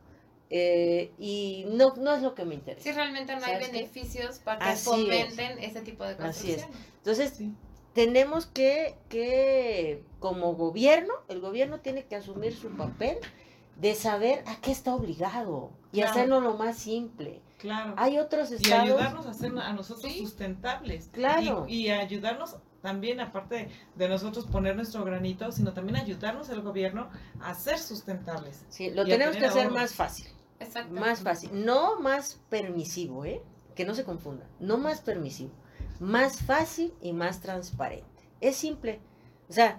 [0.50, 2.82] eh, y no, no es lo que me interesa.
[2.84, 6.66] Sí, realmente no hay beneficios para que Así fomenten ese tipo de Así es.
[6.98, 7.54] Entonces, Sí.
[7.94, 13.18] tenemos que, que, como gobierno, el gobierno tiene que asumir su papel
[13.82, 16.10] de saber a qué está obligado y Claro.
[16.12, 17.42] hacerlo lo más simple.
[17.58, 17.94] Claro.
[17.96, 18.84] Hay otros y estados.
[18.84, 20.20] ayudarnos a ser a nosotros Sí.
[20.20, 21.08] sustentables.
[21.12, 21.66] Claro.
[21.68, 27.10] Y, y ayudarnos también, aparte de, nosotros poner nuestro granito, sino también ayudarnos el gobierno
[27.40, 28.64] a ser sustentables.
[28.68, 29.80] Sí, lo y tenemos que hacer ahorros.
[29.80, 30.26] más fácil.
[30.60, 30.92] Exacto.
[30.94, 31.50] Más fácil.
[31.64, 33.42] No más permisivo, ¿eh?
[33.74, 34.46] Que no se confunda.
[34.60, 35.50] No más permisivo.
[36.00, 38.06] Más fácil y más transparente.
[38.40, 39.00] Es simple.
[39.48, 39.78] O sea,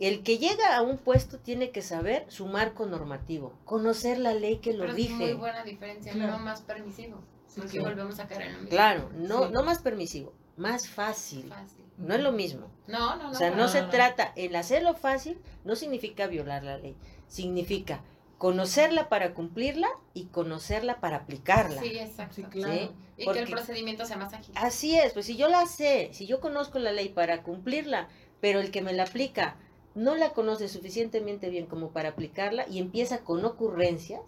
[0.00, 4.58] el que llega a un puesto tiene que saber su marco normativo, conocer la ley
[4.58, 5.34] que lo Pero es muy rige.
[5.34, 6.32] buena diferencia, Claro.
[6.32, 7.22] no más permisivo.
[7.54, 7.78] Porque sí.
[7.80, 8.70] volvemos a caer en lo mismo.
[8.70, 9.52] Claro, no, Sí.
[9.52, 11.48] no más permisivo, más fácil.
[11.48, 11.84] Fácil.
[11.96, 12.70] No es lo mismo.
[12.86, 13.30] No, no, no.
[13.30, 13.88] O sea, no no, se no.
[13.90, 16.94] trata, el hacerlo fácil no significa violar la ley,
[17.26, 18.02] significa
[18.38, 21.80] conocerla para cumplirla y conocerla para aplicarla.
[21.82, 22.36] Sí, exacto.
[22.36, 22.72] Sí, claro.
[22.72, 22.90] ¿sí?
[23.16, 24.54] Y Porque- que el procedimiento sea más ágil.
[24.56, 28.08] Así es, pues si yo la sé, si yo conozco la ley para cumplirla,
[28.40, 29.56] pero el que me la aplica
[29.98, 34.20] no la conoce suficientemente bien como para aplicarla y empieza con ocurrencias,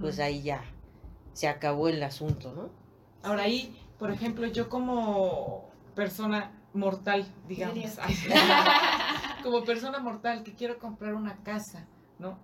[0.00, 0.62] pues ahí ya
[1.32, 2.70] se acabó el asunto, ¿no?
[3.28, 7.98] Ahora ahí, por ejemplo, yo como persona mortal, digamos,
[9.42, 11.86] como persona mortal que quiero comprar una casa,
[12.20, 12.38] ¿no?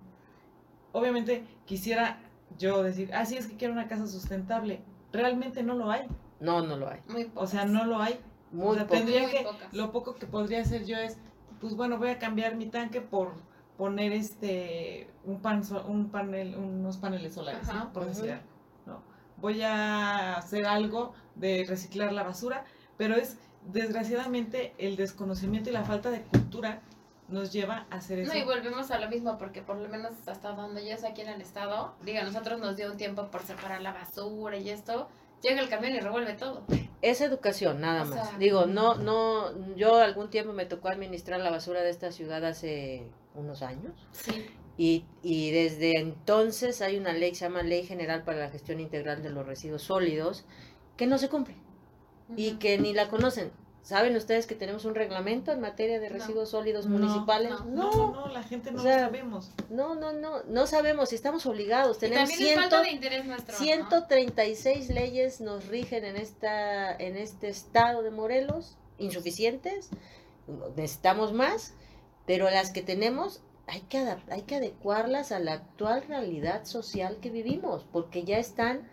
[0.91, 2.19] Obviamente quisiera
[2.57, 4.81] yo decir, ah, sí, es que quiero una casa sustentable.
[5.13, 6.07] Realmente no lo hay.
[6.41, 6.99] No, no lo hay.
[7.07, 8.19] Muy O sea, no lo hay.
[8.51, 8.97] Muy o sea, poco.
[8.97, 9.73] tendría Muy que, pocas.
[9.73, 11.17] lo poco que podría hacer yo es,
[11.65, 13.33] pues bueno, voy a cambiar mi tanque por
[13.75, 17.85] poner este un pan un panel unos paneles solares, Ajá.
[17.85, 17.91] ¿no?
[17.91, 18.45] Por decir algo,
[18.85, 19.01] ¿no?
[19.37, 22.65] Voy a hacer algo de reciclar la basura,
[22.97, 23.39] pero es
[23.73, 26.81] desgraciadamente el desconocimiento y la falta de cultura
[27.29, 28.31] nos lleva a hacer eso.
[28.31, 31.21] No, y volvemos a lo mismo, porque por lo menos hasta donde yo estoy aquí
[31.21, 35.09] en el estado, diga, nosotros nos dio un tiempo por separar la basura y esto,
[35.45, 36.65] llega el camión y revuelve todo.
[37.01, 38.29] Es educación, nada O más.
[38.29, 42.43] sea, Digo, no, no, yo algún tiempo me tocó administrar la basura de esta ciudad
[42.43, 43.03] hace
[43.35, 43.93] unos años.
[44.11, 44.45] Sí.
[44.77, 48.79] Y, y desde entonces hay una ley que se llama Ley General para la Gestión
[48.79, 50.43] Integral de los Residuos Sólidos
[50.97, 51.55] que no se cumple
[52.35, 53.51] y que ni la conocen.
[53.85, 56.15] ¿Saben ustedes que tenemos un reglamento en materia de No.
[56.15, 57.51] residuos sólidos No, municipales?
[57.51, 57.65] no.
[57.65, 59.51] no, no, no, la gente no O sea, lo sabemos.
[59.69, 61.97] no, no, no, no sabemos si estamos obligados.
[61.97, 63.53] Y Tenemos también es ciento, falta de interés nuestro.
[63.53, 63.59] ¿no?
[63.63, 69.91] 136 leyes nos rigen en esta en este estado de Morelos, insuficientes.
[70.75, 71.73] Necesitamos más,
[72.25, 73.97] pero las que tenemos hay que
[74.29, 78.89] hay que adecuarlas a la actual realidad social que vivimos, porque ya están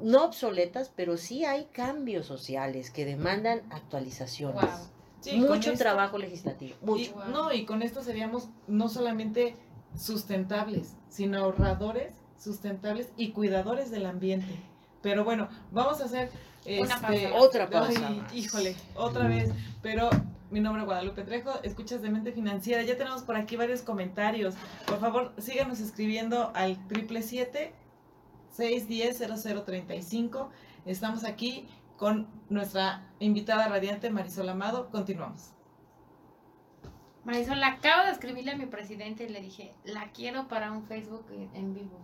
[0.00, 4.64] no obsoletas, pero sí hay cambios sociales que demandan actualizaciones.
[5.20, 7.12] Sí, Mucho esto- trabajo legislativo, y- mucho.
[7.14, 7.28] Wow.
[7.30, 9.54] no, y con esto seríamos no solamente
[9.96, 14.54] sustentables, sino ahorradores, sustentables y cuidadores del ambiente.
[15.00, 16.30] Pero bueno, vamos a hacer
[16.66, 17.34] Una este, pausa.
[17.38, 19.50] Otra pausa híjole, otra vez.
[19.82, 20.10] Pero
[20.50, 22.82] mi nombre es Guadalupe Trejo, escuchas de Mente Financiera.
[22.82, 24.54] Ya tenemos por aquí varios comentarios.
[24.86, 27.72] Por favor, síganos escribiendo al triple siete
[28.52, 30.50] 610 0035.
[30.86, 34.90] Estamos aquí con nuestra invitada radiante Marisol Amado.
[34.90, 35.50] Continuamos.
[37.24, 41.24] Marisol, acabo de escribirle a mi presidente y le dije, la quiero para un Facebook
[41.54, 42.00] en vivo.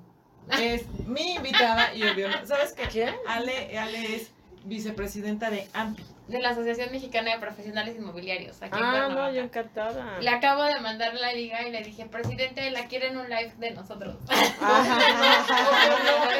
[0.61, 3.13] Es mi invitada y obvio, ¿sabes qué?
[3.27, 4.31] Ale, Ale es
[4.65, 6.05] vicepresidenta de AMPI.
[6.29, 8.61] De la Asociación Mexicana de Profesionales Inmobiliarios.
[8.63, 10.19] Aquí en Ah, no, yo encantada.
[10.21, 13.55] Le acabo de mandar la liga y le dije, presidente, la quiero en un live
[13.59, 14.17] de nosotros.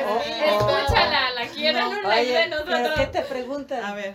[0.07, 0.21] Oh.
[0.27, 3.01] Escúchala, la quiero en un live Oye, de ¿pero nosotros.
[3.01, 3.85] qué te preguntan?
[3.85, 4.15] A ver,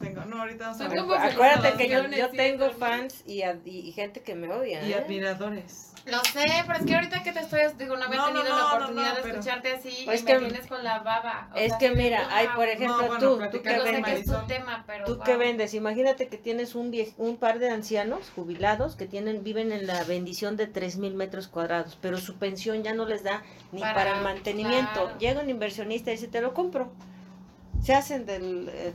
[0.00, 1.00] tengo, no, ahorita vamos a Son ver.
[1.00, 4.82] como Acuérdate que yo, tengo fans y, ad- y, y gente que me odia.
[4.86, 4.96] Y ¿eh?
[4.96, 5.91] admiradores.
[6.04, 8.56] Lo sé, pero es que ahorita que te estoy, digo, no había No, tenido no,
[8.58, 11.48] la oportunidad no, de pero- escucharte así Es y que- me tienes con la baba.
[11.52, 13.92] O Es sea, que mira, hay por ejemplo No, bueno, tú, tú que Yo sé
[13.92, 14.46] con que es tu Marisol.
[14.48, 15.24] tema, pero ¿Tú wow.
[15.24, 15.74] qué vendes?
[15.74, 20.02] Imagínate que tienes un, vie- un par de ancianos jubilados que tienen viven en la
[20.04, 23.94] bendición de 3 mil metros cuadrados, pero su pensión ya no les da ni para,
[23.94, 24.92] Para- el mantenimiento.
[25.04, 25.18] claro.
[25.18, 26.92] Llega un inversionista y dice, te lo compro.
[27.82, 28.68] Se hacen del...
[28.72, 28.92] eh,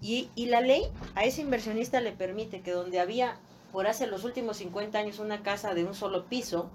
[0.00, 3.36] y, y la ley a ese inversionista le permite que donde había,
[3.72, 6.70] por hace los últimos 50 años, una casa de un solo piso,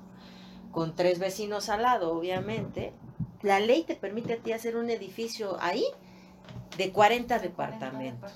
[0.72, 2.94] con tres vecinos al lado, obviamente,
[3.42, 5.86] la ley te permite a ti hacer un edificio ahí
[6.78, 8.32] de 40 departamentos.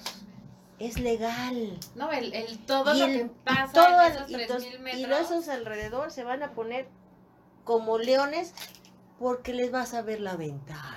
[0.80, 1.78] Es legal.
[1.96, 4.72] No, el, el todo Y lo el- que pasa todo en el- esos y 3000
[4.74, 5.00] los- metros.
[5.02, 6.88] y los esos alrededor se van a poner
[7.64, 8.54] como leones
[9.20, 10.91] porque les vas a ver la ventana.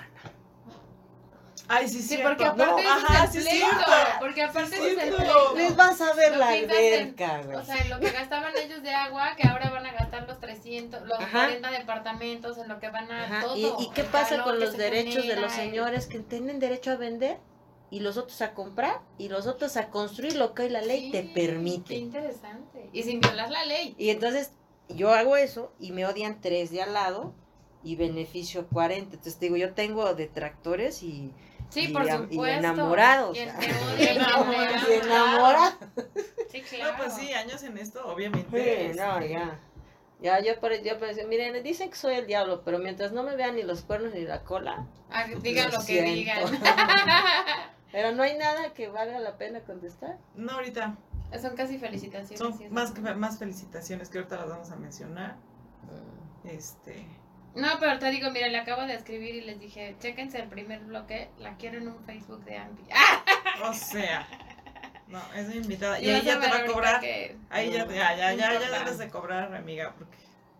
[1.67, 3.91] Ay, sí, Sí, porque aparte No, ajá, es sí, el es pleito, cierto.
[4.19, 5.15] Porque aparte Sí, es el no.
[5.17, 5.55] pleito.
[5.55, 7.57] Les vas a ver la alberca, güey.
[7.57, 10.39] O sea, en lo que gastaban ellos de agua, que ahora van a gastar los
[10.39, 11.45] 300, los Ajá.
[11.45, 13.55] 40 departamentos, en lo que van a Ajá, todo.
[13.79, 17.37] ¿Y, y qué pasa con los derechos de los señores que tienen derecho a vender
[17.91, 21.11] y los otros a comprar y los otros a construir lo que hoy la ley
[21.11, 21.95] te Sí, Qué permite?
[21.95, 22.89] interesante.
[22.93, 23.95] Y sin violar la ley.
[23.97, 24.51] Y entonces
[24.89, 27.33] yo hago eso y me odian tres de al lado
[27.83, 29.15] y beneficio 40.
[29.15, 31.31] Entonces digo, yo tengo detractores y,
[31.69, 32.45] Sí, y por y supuesto.
[32.45, 33.37] enamorados.
[33.37, 33.59] Quien ah.
[33.59, 34.89] te odia y Enamorados.
[34.89, 35.77] y enamora.
[36.49, 36.91] Sí, claro.
[36.91, 38.91] No, pues sí, años en esto, obviamente.
[38.93, 39.59] Sí, no, este, ya.
[40.21, 40.93] Ya, yo, por, yo
[41.27, 44.21] miren, dicen que soy el diablo, pero mientras no me vean ni los cuernos ni
[44.21, 46.43] la cola, Ah, digan Lo lo que digan.
[47.91, 50.17] pero no hay nada que valga la pena contestar.
[50.35, 50.95] No, ahorita.
[51.41, 52.39] Son casi felicitaciones.
[52.39, 55.35] Son sí, más, más felicitaciones que ahorita las vamos a mencionar.
[56.45, 57.05] Este.
[57.55, 60.81] No, pero te digo, mira, le acabo de escribir y les dije, chéquense el primer
[60.81, 62.83] bloque, la quiero en un Facebook de Ambi.
[63.63, 64.27] O sea.
[65.07, 65.99] No, es mi invitada.
[66.01, 66.99] Y vas ahí ya te va a cobrar.
[66.99, 69.93] que- Ahí ya, ya, ya, ya, ya debes de cobrar, amiga.
[69.97, 70.17] Porque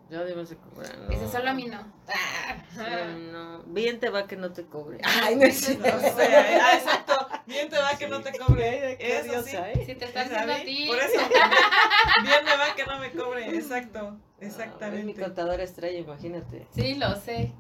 [0.10, 0.98] Yo debo cobrar.
[1.00, 1.08] no.
[1.08, 1.80] Dice, solo a mí no.
[2.08, 2.64] Ah.
[2.72, 3.64] Sí, no.
[3.64, 5.00] Bien te va que no te cobre.
[5.04, 7.28] Ay, no es O sea, ah, exacto.
[7.48, 8.98] Bien te va que no te cobre.
[9.00, 9.56] Qué Eso sí.
[9.56, 9.84] ¿eh?
[9.86, 10.88] Si te está ¿Es haciendo a ti.
[10.88, 11.20] Por eso.
[12.24, 13.56] Bien me va que no me cobre.
[13.56, 14.12] Exacto.
[14.12, 15.22] No, es mi Exactamente.
[15.22, 16.68] contadora estrella, imagínate.
[16.76, 17.52] Sí, lo sé.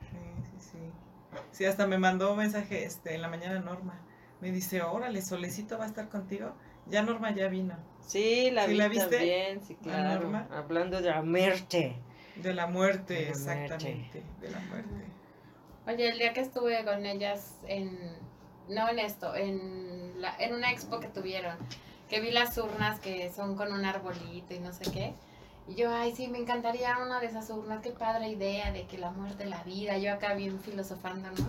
[0.00, 0.18] Sí,
[0.60, 0.78] sí, sí.
[1.50, 4.00] Sí, hasta me mandó un mensaje este, en la mañana Norma.
[4.40, 6.54] Me dice, órale, Solecito va a estar contigo.
[6.86, 7.76] Ya Norma ya vino.
[8.10, 9.16] Sí, la ¿Sí vi la viste?
[9.16, 10.20] también, sí, ¿La claro.
[10.22, 10.48] Norma?
[10.50, 11.94] Hablando de la muerte.
[12.34, 14.24] De la muerte, De la exactamente.
[14.40, 14.90] De la muerte.
[15.86, 18.16] Oye, el día que estuve con ellas en,
[18.68, 21.56] no en esto, en, la, en una expo que tuvieron,
[22.08, 25.14] que vi las urnas que son con un arbolito y no sé qué,
[25.68, 28.98] y yo, ay, sí, me encantaría una de esas urnas, qué padre idea de que
[28.98, 31.48] la muerte, la vida, yo acá bien filosofando, ¿no?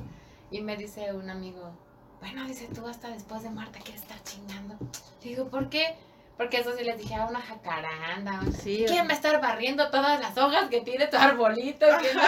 [0.52, 1.72] Y me dice un amigo,
[2.20, 4.76] bueno, dice, tú hasta después de muerte quieres estar chingando.
[5.24, 5.96] Le digo, ¿por qué?
[6.38, 8.42] Porque eso sí les dije, a una jacaranda.
[8.64, 11.86] Sí, ¿Quién va a estar barriendo todas las hojas que tiene tu arbolito?
[12.02, 12.22] Que no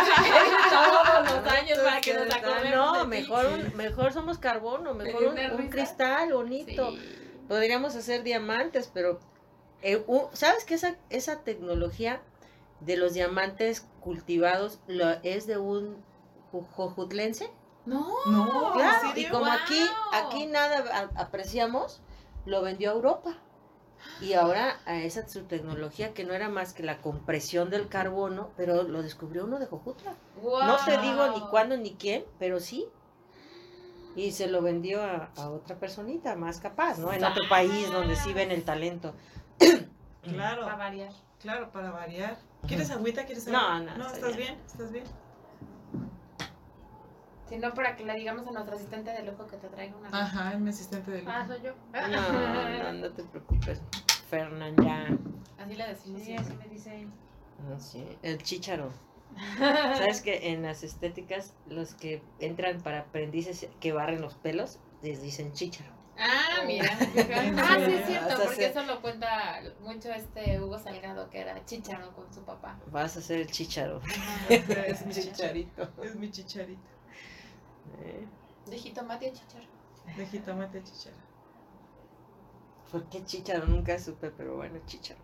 [0.69, 5.23] todos los años para que nos acordemos No, mejor, un- mejor somos carbono, mejor
[5.57, 6.91] un, cristal bonito.
[6.91, 7.19] Sí.
[7.47, 9.19] Podríamos hacer diamantes, pero
[9.81, 12.21] eh, ¿sabes que esa, esa tecnología
[12.81, 16.03] de los diamantes cultivados lo, es de un
[16.51, 17.49] ju- jojutlense?
[17.85, 18.07] No.
[18.27, 19.81] No, ¿en Claro, y como aquí,
[20.13, 22.01] aquí nada apreciamos,
[22.45, 23.37] lo vendió a Europa.
[24.21, 28.51] Y ahora a esa su tecnología que no era más que la compresión del carbono,
[28.55, 30.15] pero lo descubrió uno de Jojutla.
[30.41, 32.87] No te digo ni cuándo ni quién, pero sí.
[34.15, 37.11] Y se lo vendió a, a otra personita más capaz, ¿no?
[37.11, 39.13] En otro país donde sí ven el talento.
[40.21, 41.11] Claro, Para variar.
[41.41, 42.37] claro, para variar.
[42.67, 43.25] ¿Quieres agüita?
[43.25, 43.79] ¿Quieres No, agua?
[43.79, 44.53] no, No, estoy ¿estás bien.
[44.55, 44.65] bien?
[44.67, 45.03] ¿Estás bien?
[47.53, 50.09] Si no, para que le digamos a nuestro asistente de lujo que te traiga una.
[50.09, 51.53] Ajá, es mi asistente de Ah, lujo.
[51.53, 51.73] soy yo.
[51.93, 53.79] No, no, no te preocupes,
[54.27, 55.05] Fernán, ya.
[55.63, 56.21] Así le decimos.
[56.23, 57.07] Sí, así me dice.
[57.59, 58.91] Ah, sí, El chícharo.
[59.59, 65.21] ¿Sabes que en las estéticas los que entran para aprendices que barren los pelos les
[65.21, 65.91] dicen chícharo?
[66.17, 66.89] Ah, mira.
[67.15, 71.63] ¿En Ah, sí es cierto, porque eso lo cuenta mucho este Hugo Salgado, que era
[71.65, 72.79] chícharo con su papá.
[72.87, 74.01] Vas a ser el chícharo.
[74.49, 75.87] Es mi chicharito.
[76.03, 76.81] Es mi chicharito.
[78.01, 78.25] ¿Eh?
[78.69, 79.65] De jitomate a chícharo.
[80.17, 81.15] De jitomate chichara.
[82.91, 83.65] ¿Por qué chícharo?
[83.65, 85.19] Nunca supe, pero bueno, chícharo.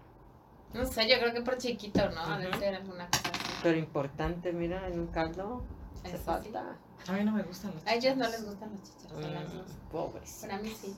[0.73, 2.21] No sé, yo creo que por chiquito, ¿no?
[2.21, 2.59] Ujú.
[2.59, 3.53] ser alguna cosa así.
[3.63, 5.63] Pero importante, mira, en un caldo
[6.03, 6.77] Eso falta.
[7.07, 9.53] A mí no me gustan los A ellos no les gustan los chícharos, a las
[9.53, 9.67] dos.
[9.67, 10.37] Mm, pobres.
[10.41, 10.95] Para mí sí.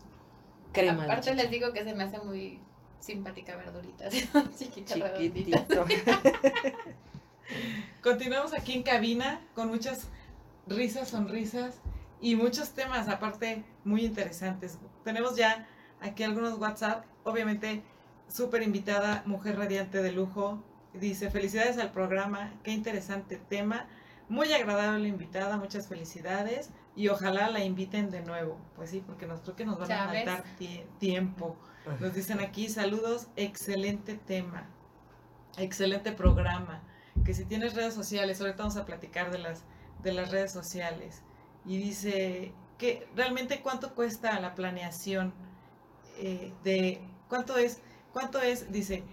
[0.74, 2.60] Crema Aparte les digo que se me hace muy
[3.00, 4.10] simpática verdurita.
[4.58, 5.18] Chiquita.
[5.18, 5.86] Chiquitito.
[8.02, 10.08] Continuamos aquí en cabina con muchas
[10.68, 11.80] risas, sonrisas
[12.20, 14.78] y muchos temas aparte muy interesantes.
[15.04, 15.68] Tenemos ya
[16.02, 17.84] aquí algunos WhatsApp, obviamente
[18.28, 20.64] súper invitada, mujer radiante de lujo.
[20.94, 23.88] Dice, felicidades al programa, qué interesante tema,
[24.30, 28.58] muy agradable invitada, muchas felicidades y ojalá la inviten de nuevo.
[28.76, 31.56] Pues sí, porque nos creo que nos van Ya a faltar tie- tiempo.
[32.00, 34.68] Nos dicen aquí, saludos, excelente tema,
[35.58, 36.82] excelente programa.
[37.26, 39.64] Que si tienes redes sociales, ahorita vamos a platicar de las,
[40.04, 41.22] de las redes sociales.
[41.66, 45.34] Y dice que realmente cuánto cuesta la planeación
[46.18, 47.00] eh, de
[47.30, 47.80] cuánto es,
[48.12, 49.04] cuánto es, dice,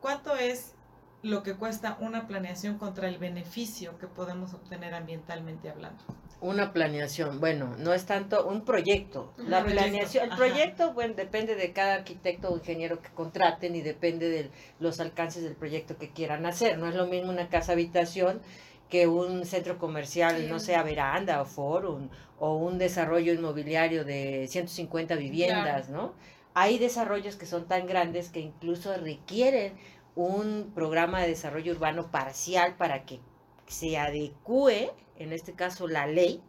[0.00, 0.74] cuánto es
[1.22, 6.02] lo que cuesta una planeación contra el beneficio que podemos obtener ambientalmente hablando.
[6.40, 9.32] Una planeación, bueno, no es tanto un proyecto.
[9.36, 10.38] La proyecto, planeación, el ajá.
[10.38, 15.42] proyecto, bueno, depende de cada arquitecto o ingeniero que contraten y depende de los alcances
[15.42, 16.78] del proyecto que quieran hacer.
[16.78, 18.40] No es lo mismo una casa habitación
[18.88, 22.08] que un centro comercial, no sea Veranda o Forum,
[22.38, 26.14] o un desarrollo inmobiliario de 150 viviendas, ¿no?
[26.54, 29.74] Hay desarrollos que son tan grandes que incluso requieren
[30.16, 33.20] un programa de desarrollo urbano parcial para que
[33.66, 36.42] se adecue, en este caso la ley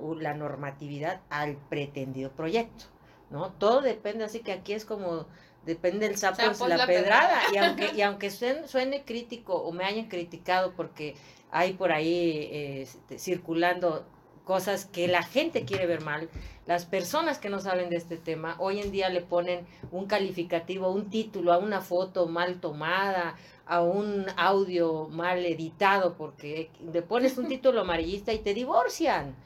[0.00, 2.86] o la normatividad, al pretendido proyecto,
[3.30, 3.52] ¿no?
[3.52, 5.26] Todo depende, así que aquí es como
[5.66, 7.40] depende del sapo, es la, pedrada.
[7.52, 11.16] Y aunque, y aunque suene, crítico o me hayan criticado porque
[11.50, 14.06] hay por ahí este, circulando
[14.44, 16.30] cosas que la gente quiere ver mal,
[16.66, 20.90] las personas que no saben de este tema hoy en día le ponen un calificativo,
[20.90, 23.36] un título a una foto mal tomada,
[23.66, 29.36] a un audio mal editado, porque le pones un título amarillista y te divorcian.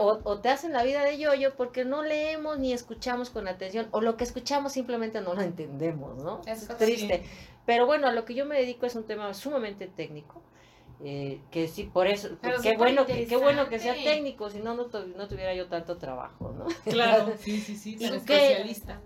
[0.00, 4.00] O, te hacen la vida de yoyo porque no leemos ni escuchamos con atención, o
[4.00, 6.40] lo que escuchamos simplemente no lo entendemos, ¿no?
[6.46, 7.22] Es triste.
[7.64, 10.42] Pero bueno, a lo que yo me dedico es un tema sumamente técnico.
[11.04, 12.28] Eh, que sí, por eso,
[12.62, 16.54] qué bueno, que, qué bueno que sea técnico, si no, no, tuviera yo tanto trabajo,
[16.56, 16.66] ¿no?
[16.84, 19.00] Claro, sí, sí, sí, especialista.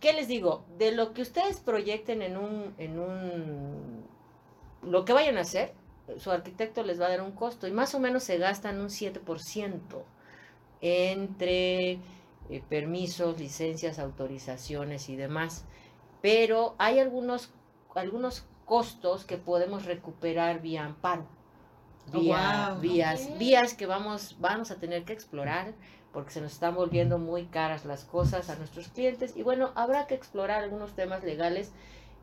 [0.00, 0.64] ¿Qué les digo?
[0.78, 4.04] De lo que ustedes proyecten en un, en un,
[4.82, 5.74] lo que vayan a hacer,
[6.18, 8.88] su arquitecto les va a dar un costo y más o menos se gastan un
[8.88, 9.80] 7%
[10.80, 11.98] entre eh,
[12.68, 15.64] permisos, licencias, autorizaciones y demás.
[16.22, 17.50] Pero hay algunos,
[17.94, 21.26] algunos costos que podemos recuperar vía amparo.
[22.12, 25.74] Oh, vía, vías, vías que vamos, vamos a tener que explorar
[26.16, 29.36] porque se nos están volviendo muy caras las cosas a nuestros clientes.
[29.36, 31.72] Y bueno, habrá que explorar algunos temas legales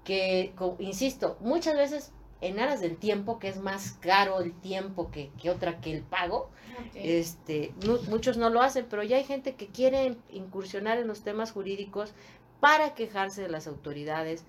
[0.04, 5.30] que, insisto, muchas veces en aras del tiempo, que es más caro el tiempo que,
[5.48, 6.50] otra que el pago,
[6.96, 7.72] este,
[8.10, 12.16] muchos no lo hacen, pero ya hay gente que quiere incursionar en los temas jurídicos
[12.60, 14.44] para quejarse de las autoridades,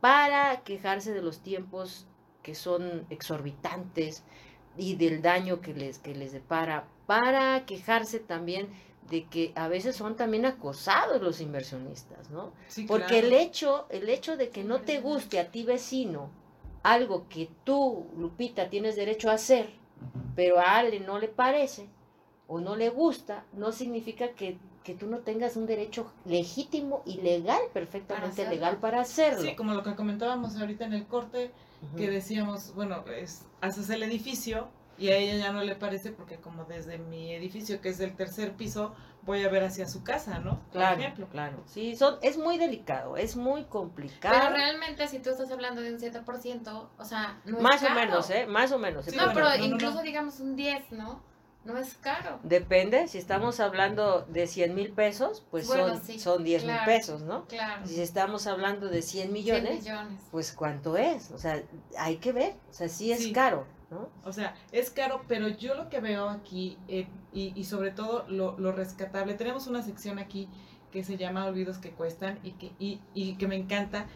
[0.00, 2.08] para quejarse de los tiempos
[2.42, 4.24] que son exorbitantes
[4.76, 8.68] y del daño que les, que les depara, para quejarse también
[9.10, 12.52] de que a veces son también acosados los inversionistas, ¿no?
[12.86, 16.30] Porque el hecho, el hecho de que no te guste a ti vecino
[16.82, 19.70] algo que tú, Lupita, tienes derecho a hacer,
[20.36, 21.88] pero a Ale no le parece
[22.46, 27.20] o no le gusta, no significa que que tú no tengas un derecho legítimo y
[27.20, 29.42] legal, perfectamente legal para hacerlo.
[29.42, 31.50] Sí, como lo que comentábamos ahorita en el corte,
[31.96, 34.68] que decíamos, bueno, es, haces el edificio
[34.98, 38.14] y a ella ya no le parece porque como desde mi edificio, que es del
[38.14, 40.60] tercer piso, voy a ver hacia su casa, ¿no?
[40.72, 41.28] claro, ejemplo.
[41.28, 44.34] Claro, sí, son, es muy delicado, es muy complicado.
[44.38, 48.30] Pero realmente si tú estás hablando de un 7%, o sea, no Más o menos,
[48.30, 48.46] ¿eh?
[48.46, 49.06] Más o menos.
[49.14, 51.29] no, pero incluso digamos un 10, ¿no?
[51.64, 52.40] No es caro.
[52.42, 57.46] Depende, si estamos hablando de 100 mil pesos, pues son, son 10 mil pesos, ¿no?
[57.46, 57.86] Claro.
[57.86, 59.86] Si estamos hablando de 100 millones,
[60.30, 61.30] pues ¿cuánto es?
[61.32, 61.62] O sea,
[61.98, 64.08] hay que ver, o sea, sí es caro, ¿no?
[64.24, 68.24] O sea, es caro, pero yo lo que veo aquí, eh, y, y, sobre todo
[68.28, 70.48] lo, lo, rescatable, tenemos una sección aquí
[70.90, 74.06] que se llama Olvidos que cuestan y que, y, y que me encanta,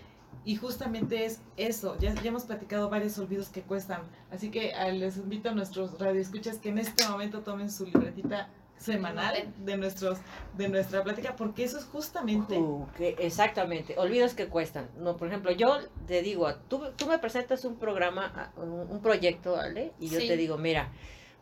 [0.44, 4.02] y justamente es eso, ya, ya hemos platicado varios olvidos que cuestan.
[4.30, 8.48] Así que ah, les invito a nuestros radioescuchas que en este momento tomen su libretita
[8.76, 10.18] semanal de nuestros
[10.56, 14.90] de nuestra plática porque eso es justamente uh, que exactamente olvidos que cuestan.
[14.98, 19.52] No por ejemplo yo te digo tú, tú me presentas un programa ah, un, proyecto
[19.52, 20.90] vale y yo te digo mira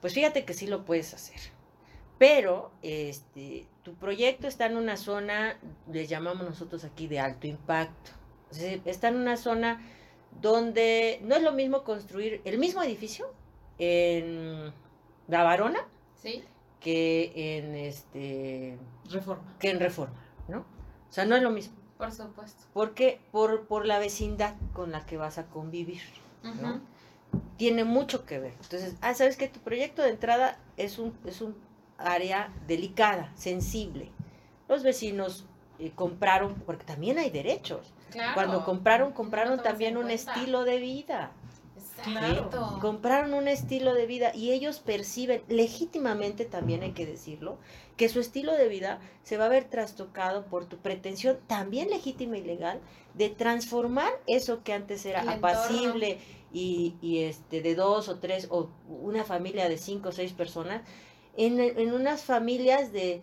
[0.00, 1.40] pues fíjate que sí lo puedes hacer
[2.18, 5.56] pero este tu proyecto está en una zona
[5.90, 8.12] le llamamos nosotros aquí de alto impacto
[8.84, 9.80] está en una zona
[10.40, 13.26] donde no es lo mismo construir el mismo edificio
[13.78, 14.72] en
[15.28, 15.86] La Varona
[16.80, 18.78] que en este
[19.10, 19.56] Reforma.
[19.58, 20.60] Que en Reforma, ¿no?
[20.60, 21.74] O sea, no es lo mismo.
[21.96, 22.64] Por supuesto.
[22.72, 26.02] Porque por, por la vecindad con la que vas a convivir,
[26.42, 26.80] ¿no?
[27.56, 28.54] Tiene mucho que ver.
[28.62, 31.54] Entonces, ah, sabes que tu proyecto de entrada es un, es un
[31.98, 34.10] área delicada, sensible.
[34.68, 35.46] Los vecinos
[35.78, 37.92] eh, compraron, porque también hay derechos.
[38.34, 41.32] Cuando compraron, compraron también un estilo de vida.
[41.98, 42.78] Exacto.
[42.80, 47.58] Compraron un estilo de vida y ellos perciben, legítimamente también hay que decirlo,
[47.96, 52.38] que su estilo de vida se va a ver trastocado por tu pretensión, también legítima
[52.38, 52.80] y legal,
[53.14, 56.18] de transformar eso que antes era apacible
[56.52, 60.82] y, y, este de dos o tres o una familia de cinco o seis personas
[61.36, 63.22] en, en unas familias de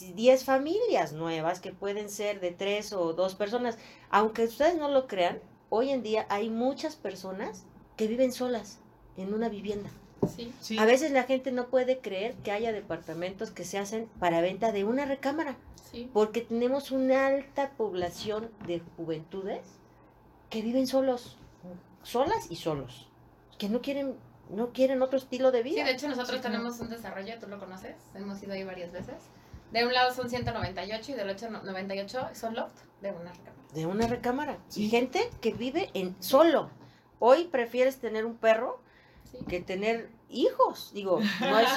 [0.00, 3.78] 10 familias nuevas que pueden ser de tres o dos personas.
[4.10, 5.40] Aunque ustedes no lo crean,
[5.70, 7.64] hoy en día hay muchas personas
[7.96, 8.78] que viven solas
[9.16, 9.90] en una vivienda.
[10.78, 14.72] A veces la gente no puede creer que haya departamentos que se hacen para venta
[14.72, 15.56] de una recámara.
[16.12, 19.62] Porque tenemos una alta población de juventudes
[20.50, 21.38] que viven solos,
[22.02, 23.08] solas y solos,
[23.56, 24.14] que no quieren
[24.50, 25.80] no quieren otro estilo de vida.
[25.80, 29.16] Sí, de hecho nosotros tenemos un desarrollo, tú lo conoces, hemos ido ahí varias veces.
[29.72, 33.74] De un lado son 198 y del otro 98 son loft de una recámara.
[33.74, 34.58] De una recámara.
[34.74, 36.70] Y gente que vive en solo.
[37.18, 38.80] Hoy prefieres tener un perro
[39.48, 40.90] que tener hijos.
[40.92, 41.68] Digo, no es,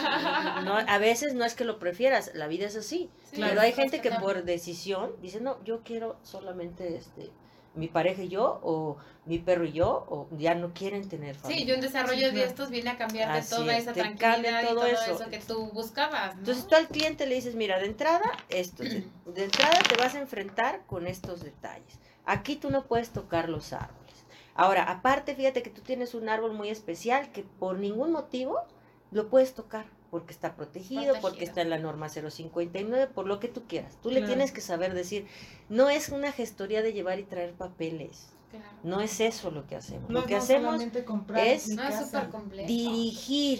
[0.87, 3.09] a veces no es que lo prefieras, la vida es así.
[3.35, 7.31] pero hay gente que por decisión dice, no, yo quiero solamente este
[7.75, 11.65] mi pareja y yo, o mi perro y yo, o ya no quieren tener familia.
[11.65, 15.13] Sí, y un desarrollo de estos viene a cambiarte toda esa tranquilidad todo y todo
[15.15, 15.29] eso.
[15.29, 16.35] que tú buscabas.
[16.35, 20.15] Entonces tú al cliente le dices, mira, de entrada, esto, de, de entrada te vas
[20.15, 21.99] a enfrentar con estos detalles.
[22.25, 23.98] Aquí tú no puedes tocar los árboles.
[24.59, 28.59] Ahora, aparte, fíjate que tú tienes un árbol muy especial que por ningún motivo
[29.09, 33.47] lo puedes tocar porque está protegido, porque está en la norma 059, por lo que
[33.47, 33.97] tú quieras.
[34.01, 35.27] Tú le tienes que saber decir,
[35.69, 38.33] no es una gestoría de llevar y traer papeles.
[38.83, 40.09] No es eso lo que hacemos.
[40.09, 40.81] lo que hacemos
[41.37, 41.69] es,
[42.67, 43.59] dirigir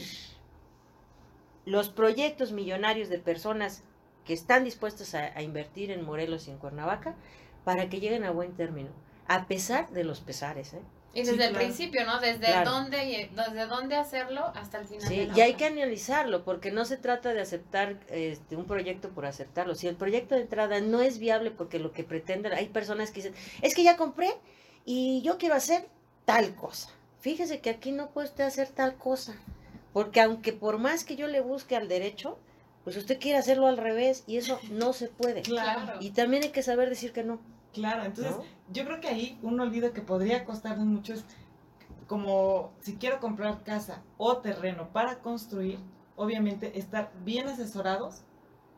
[1.66, 3.84] los proyectos millonarios de personas
[4.26, 7.16] que están dispuestas a, invertir en Morelos y en Cuernavaca
[7.64, 8.90] para que lleguen a buen término,
[9.30, 10.74] a pesar de los pesares.
[10.74, 10.82] ¿eh?
[11.14, 12.20] Y desde el principio, ¿no?
[12.20, 15.08] Desde dónde desde dónde hacerlo hasta el final.
[15.08, 19.26] Sí, y hay que analizarlo, porque no se trata de aceptar este, un proyecto por
[19.26, 19.76] aceptarlo.
[19.76, 23.22] Si el proyecto de entrada no es viable porque lo que pretenden, hay personas que
[23.22, 24.30] dicen, es que ya compré
[24.84, 25.88] y yo quiero hacer
[26.26, 26.90] tal cosa.
[27.22, 29.36] Fíjese que aquí no puede usted hacer tal cosa,
[29.94, 32.40] porque aunque por más que yo le busque al derecho,
[32.84, 35.44] pues usted quiere hacerlo al revés y eso no se puede.
[35.44, 35.94] Claro.
[36.00, 37.40] Y también hay que saber decir que no.
[37.74, 38.36] Claro, entonces
[38.72, 41.26] yo creo que ahí un olvido que podría costarnos mucho es
[42.08, 45.78] como si quiero comprar casa o terreno para construir,
[46.16, 48.24] obviamente estar bien asesorados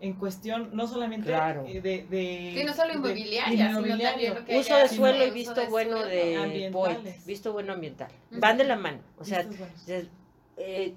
[0.02, 4.60] en cuestión no solamente eh, de, de, sí, no solo inmobiliaria, sino también lo que
[4.60, 8.12] uso de suelo y visto bueno de visto bueno ambiental.
[8.32, 9.46] Van de la mano, o sea,
[10.58, 10.96] eh,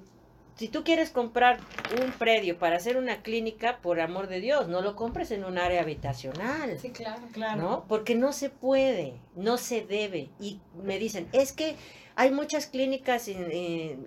[0.57, 1.59] si tú quieres comprar
[2.01, 5.59] un predio para hacer una clínica, por amor de Dios, no lo compres en un
[5.59, 6.79] área habitacional.
[6.79, 7.63] Sí, claro, claro.
[7.63, 7.85] ¿No?
[7.89, 10.31] Porque no se puede, no se debe.
[10.39, 11.77] Y me dicen, es que
[12.15, 13.29] hay muchas clínicas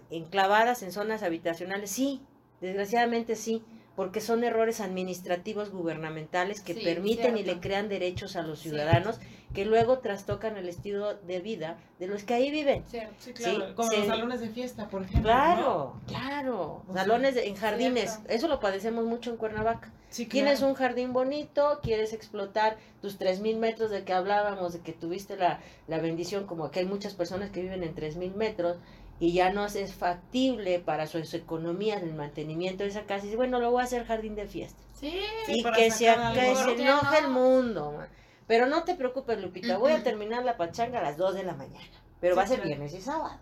[0.10, 1.92] enclavadas en zonas habitacionales.
[1.92, 2.22] Sí,
[2.62, 3.64] desgraciadamente sí
[3.98, 9.20] porque son errores administrativos gubernamentales que permiten y le crean derechos a los ciudadanos
[9.58, 12.84] que luego trastocan el estilo de vida de los que ahí viven.
[12.86, 13.00] Sí,
[13.34, 15.32] claro, como los salones de fiesta, por ejemplo.
[15.32, 19.92] Claro, claro, salones en jardines, eso lo padecemos mucho en Cuernavaca.
[20.30, 24.94] Tienes un jardín bonito, quieres explotar tus tres mil metros de que hablábamos, de que
[24.94, 28.78] tuviste la, la bendición, como que hay muchas personas que viven en tres mil metros,
[29.20, 33.38] y ya no es factible para su, economía el mantenimiento de esa casa, y dice,
[33.38, 34.78] bueno, lo voy a hacer jardín de fiesta.
[34.94, 36.06] Sí, y que se,
[36.36, 38.06] que se enoje el mundo.
[38.48, 41.54] Pero no te preocupes, Lupita, voy a terminar la pachanga a las 2 de la
[41.54, 41.86] mañana,
[42.22, 43.38] pero va a ser viernes y sábado.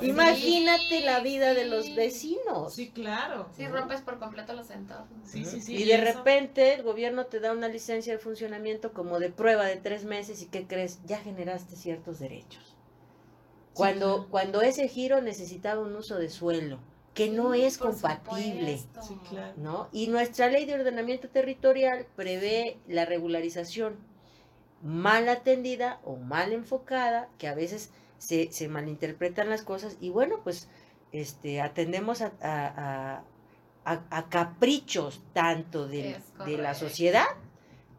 [0.00, 2.74] imagínate la vida de los vecinos.
[2.74, 3.48] Sí, claro.
[3.56, 5.08] Sí, rompes por completo los entornos.
[5.24, 5.76] Sí, sí, sí.
[5.76, 9.76] Y, de repente el gobierno te da una licencia de funcionamiento como de prueba de
[9.76, 10.98] tres meses y ¿qué crees?
[11.06, 12.74] Ya generaste ciertos derechos.
[13.74, 16.80] Cuando, cuando ese giro necesitaba un uso de suelo,
[17.14, 18.80] que no es compatible.
[19.56, 19.88] ¿no?
[19.92, 23.96] Y nuestra ley de ordenamiento territorial prevé la regularización
[24.82, 30.40] mal atendida o mal enfocada, que a veces se, se malinterpretan las cosas, y bueno,
[30.42, 30.68] pues
[31.12, 33.22] este, atendemos a, a,
[33.84, 37.26] a, caprichos tanto de, de la sociedad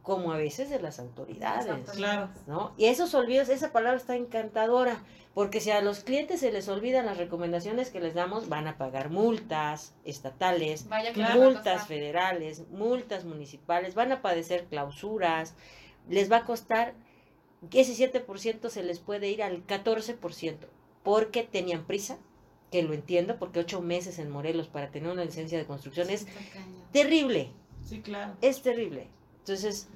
[0.07, 1.89] como a veces de las autoridades.
[1.91, 2.29] Claro.
[2.45, 2.73] ¿no?
[2.77, 5.01] Y esos olvidos, esa palabra está encantadora,
[5.33, 8.77] porque si a los clientes se les olvidan las recomendaciones que les damos, van a
[8.77, 10.87] pagar multas estatales,
[11.35, 15.55] multas federales, multas municipales, van a padecer clausuras,
[16.09, 16.93] les va a costar
[17.69, 20.57] que ese 7% se les puede ir al 14%,
[21.03, 22.17] porque tenían prisa,
[22.71, 26.27] que lo entiendo, porque ocho meses en Morelos para tener una licencia de construcción es
[26.91, 27.51] terrible.
[27.85, 28.33] Sí, claro.
[28.41, 29.07] Es terrible.
[29.39, 29.87] Entonces,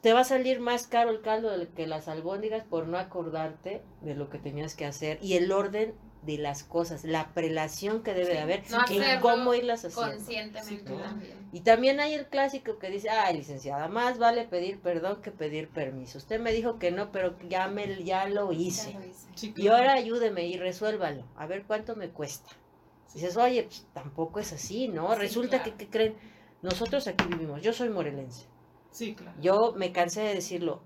[0.00, 4.14] te va a salir más caro el caldo que las albóndigas por no acordarte de
[4.14, 8.34] lo que tenías que hacer y el orden de las cosas, la prelación que debe
[8.34, 10.16] de haber y cómo irlas haciendo.
[10.16, 11.45] Conscientemente también.
[11.56, 15.70] Y también hay el clásico que dice, ay, licenciada, más vale pedir perdón que pedir
[15.70, 16.18] permiso.
[16.18, 18.94] Usted me dijo que no, pero ya, me, ya lo hice.
[19.56, 22.50] Y ahora ayúdeme y resuélvalo, a ver cuánto me cuesta.
[23.14, 25.14] Dices, oye, pues, tampoco es así, ¿no?
[25.14, 26.16] Resulta que, que creen,
[26.60, 28.46] nosotros aquí vivimos, yo soy morelense
[29.40, 30.80] yo me cansé de decirlo.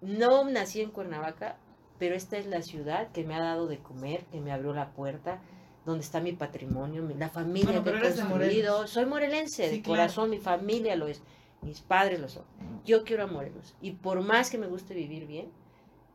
[0.00, 1.58] No nací en Cuernavaca,
[1.98, 4.92] pero esta es la ciudad que me ha dado de comer, que me abrió la
[4.92, 5.40] puerta,
[5.84, 8.86] donde está mi patrimonio, la familia que he construido.
[8.86, 11.22] Soy morelense, de corazón, mi familia lo es,
[11.62, 12.44] mis padres lo son.
[12.84, 13.74] Yo quiero a Morelos.
[13.80, 15.50] Y por más que me guste vivir bien,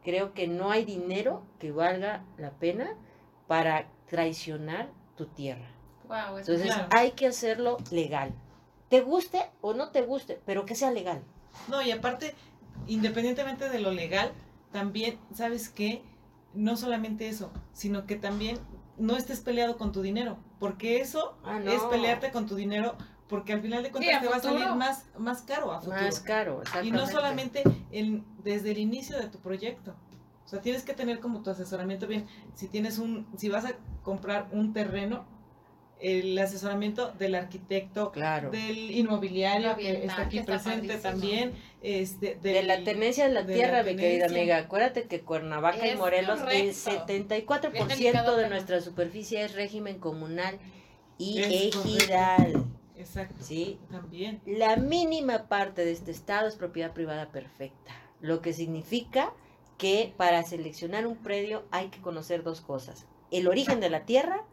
[0.04, 2.96] creo que no hay dinero que valga la pena
[3.48, 5.68] para traicionar tu tierra.
[6.08, 8.34] Wow, Entonces hay que hacerlo legal.
[8.90, 11.22] Te guste o no te guste, pero que sea legal.
[11.68, 12.36] No, y aparte,
[12.88, 14.32] independientemente de lo legal,
[14.72, 16.02] también, ¿sabes qué?
[16.54, 18.60] No solamente eso, sino que también
[18.98, 21.72] no estés peleado con tu dinero, porque eso Ah, no.
[21.72, 22.96] es pelearte con tu dinero,
[23.28, 26.02] porque al final de cuentas te va a salir más, más caro a futuro.
[26.02, 29.94] Más caro, Y no solamente en- desde el inicio de tu proyecto.
[30.46, 32.26] O sea, tienes que tener como tu asesoramiento bien.
[32.56, 35.26] Si tienes un, si vas a comprar un terreno,
[36.00, 38.52] el asesoramiento del arquitecto, Claro.
[38.52, 41.02] del inmobiliario que está aquí que está presente padrísimo.
[41.12, 44.58] también, este, de la tenencia de la de tierra, la mi querida amiga.
[44.58, 46.92] Acuérdate que Cuernavaca y Morelos, el correcto.
[46.92, 48.56] 74% Bien delicado de tema.
[48.56, 50.60] nuestra superficie es régimen comunal
[51.18, 52.64] y Es ejidal.
[52.96, 53.44] Exacto.
[53.44, 53.80] ¿sí?
[53.92, 54.42] También.
[54.46, 57.92] La mínima parte de este estado es propiedad privada perfecta,
[58.22, 59.34] lo que significa
[59.78, 64.44] que para seleccionar un predio hay que conocer dos cosas, el origen de la tierra,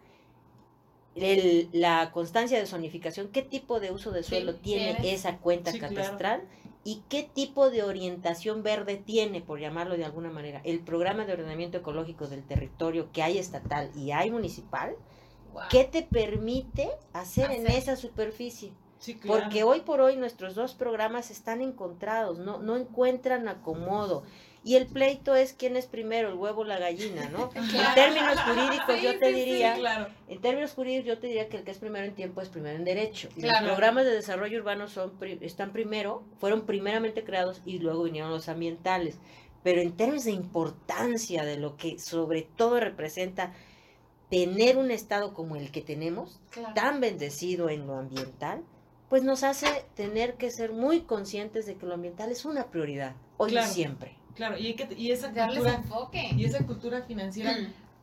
[1.16, 5.20] el- la constancia de zonificación, qué tipo de uso de Sí, suelo tiene tienes.
[5.20, 5.94] esa cuenta Sí, claro.
[5.94, 6.42] catastral
[6.84, 11.32] y qué tipo de orientación verde tiene, por llamarlo de alguna manera, el programa de
[11.32, 14.94] ordenamiento ecológico del territorio que hay estatal y hay municipal,
[15.52, 15.62] Wow.
[15.70, 18.72] ¿qué te permite hacer, en esa superficie?
[18.98, 19.42] Sí, claro.
[19.42, 24.24] Porque hoy por hoy nuestros dos programas están encontrados, no, no encuentran acomodo.
[24.66, 27.50] Y el pleito es quién es primero, el huevo o la gallina, ¿no?
[27.54, 30.08] En términos jurídicos Sí, yo te sí, diría, Sí, claro.
[30.26, 32.74] en términos jurídicos yo te diría que el que es primero en tiempo es primero
[32.74, 33.28] en derecho.
[33.36, 35.12] Los programas de desarrollo urbano son
[35.42, 39.18] están primero, fueron primeramente creados y luego vinieron los ambientales.
[39.62, 43.52] Pero en términos de importancia de lo que sobre todo representa
[44.30, 46.40] tener un estado como el que tenemos,
[46.74, 48.64] tan bendecido en lo ambiental,
[49.08, 53.14] pues nos hace tener que ser muy conscientes de que lo ambiental es una prioridad,
[53.36, 54.16] hoy y siempre.
[54.34, 56.30] Claro, y, hay que, y esa Darles cultura, enfoque.
[56.36, 57.56] y esa cultura financiera,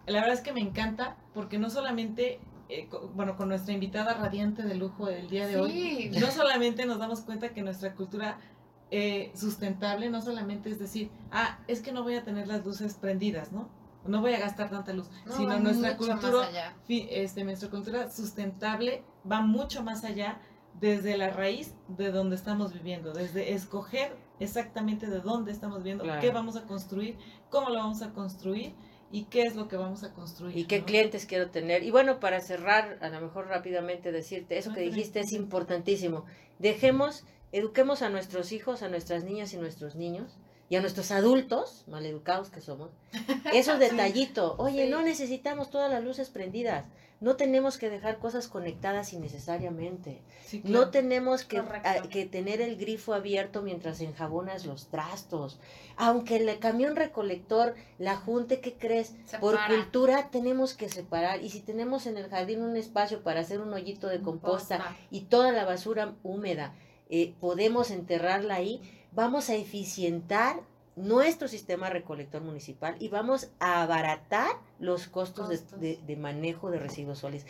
[0.05, 4.63] la verdad es que me encanta, porque no solamente, eh, bueno, con nuestra invitada radiante
[4.63, 8.37] de lujo del día de hoy, no solamente nos damos cuenta que nuestra cultura
[8.93, 12.95] eh, sustentable no solamente es decir, ah, es que no voy a tener las luces
[12.95, 13.69] prendidas, ¿no?
[14.05, 16.49] No voy a gastar tanta luz, No, sino nuestra cultura,
[16.89, 20.41] este, nuestra cultura sustentable va mucho más allá
[20.79, 26.21] desde la raíz de donde estamos viviendo, desde escoger exactamente de dónde estamos viviendo, Claro.
[26.21, 27.17] qué vamos a construir,
[27.49, 28.73] cómo lo vamos a construir
[29.11, 30.57] y qué es lo que vamos a construir.
[30.57, 30.85] ¿Y qué ¿no?
[30.85, 31.83] clientes quiero tener?
[31.83, 36.25] Y bueno, para cerrar, a lo mejor rápidamente decirte, eso que dijiste es importantísimo.
[36.59, 40.37] Dejemos, eduquemos a nuestros hijos, a nuestras niñas y nuestros niños,
[40.71, 42.89] y a nuestros adultos, maleducados que somos,
[43.53, 44.55] esos detallitos.
[44.57, 44.89] Oye, Sí.
[44.89, 46.85] no necesitamos todas las luces prendidas.
[47.19, 50.21] No tenemos que dejar cosas conectadas innecesariamente.
[50.45, 51.87] Sí, No tenemos que, Correcto.
[51.89, 55.59] a- que tener el grifo abierto mientras enjabonas los trastos.
[55.97, 59.13] Aunque el camión recolector la junte, ¿qué crees?
[59.39, 61.43] Por cultura tenemos que separar.
[61.43, 64.97] Y si tenemos en el jardín un espacio para hacer un hoyito de composta Composta.
[65.11, 66.73] y toda la basura húmeda,
[67.09, 68.81] eh, podemos enterrarla ahí,
[69.11, 70.61] vamos a eficientar
[70.95, 74.49] nuestro sistema recolector municipal y vamos a abaratar
[74.79, 75.79] los costos, de- Costos.
[75.79, 77.45] De, de manejo de residuos sólidos.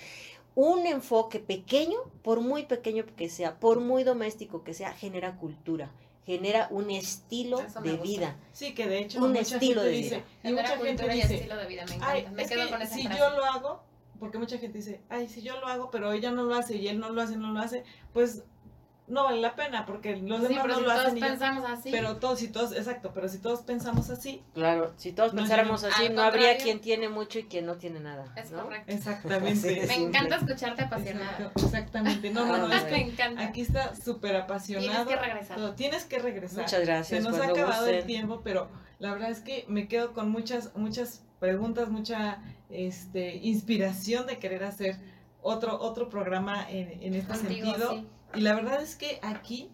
[0.53, 5.91] Un enfoque pequeño, por muy pequeño que sea, por muy doméstico que sea, genera cultura,
[6.25, 8.01] genera un estilo de gusta.
[8.03, 8.35] vida.
[8.51, 10.25] Sí, que de hecho Un mucha estilo gente de dice, vida.
[10.43, 12.31] y mucha gente y dice, estilo de vida, me Ay, encanta.
[12.31, 13.19] Me es quedo que con esa si frase.
[13.19, 13.83] yo lo hago,
[14.19, 16.87] porque mucha gente dice, ay, si yo lo hago, pero ella no lo hace y
[16.89, 17.83] él no lo hace, no lo hace,
[18.13, 18.43] pues
[19.11, 21.27] no vale la pena, porque los sí, demás pero no si lo todos hacen yo-
[21.27, 21.91] pensamos así.
[21.91, 25.83] Pero todos, si todos, exacto, pero si todos pensamos así, Claro, si todos No pensáramos
[25.83, 28.33] así, no habría quien tiene mucho y quien no tiene nada.
[28.35, 28.63] es ¿no?
[28.63, 28.91] correcto.
[28.91, 29.85] exactamente.
[29.87, 31.31] Me encanta escucharte apasionada.
[31.37, 32.29] Exacto, exactamente.
[32.31, 33.41] No, no, no, es me que encanta.
[33.43, 35.05] aquí está súper apasionado.
[35.05, 35.57] Tienes que regresar.
[35.57, 35.75] todo.
[35.75, 36.63] Tienes que regresar.
[36.63, 37.23] Muchas gracias.
[37.23, 40.75] Se nos ha acabado el tiempo, pero la verdad es que me quedo con muchas,
[40.75, 42.39] muchas preguntas, mucha
[42.69, 44.95] este, inspiración de querer hacer
[45.41, 47.89] otro, otro programa en, en este Contigo, sentido.
[47.91, 48.07] sí.
[48.35, 49.69] Y la verdad es que aquí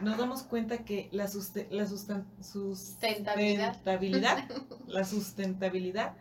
[0.00, 3.74] nos damos cuenta que la, suste- la Sustentabilidad.
[3.74, 4.48] sustentabilidad,
[4.86, 6.14] la sustentabilidad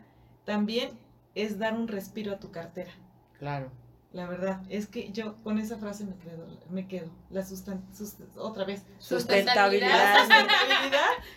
[0.45, 0.91] también
[1.35, 2.91] es dar un respiro a tu cartera.
[3.37, 3.71] Claro.
[4.11, 7.11] La verdad, es que yo con esa frase me quedo, me quedo.
[7.29, 8.83] La sustan- sus- otra vez.
[8.97, 10.27] Sustentabilidad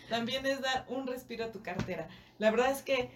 [0.09, 2.09] también es dar un respiro a tu cartera.
[2.39, 3.11] La verdad es que,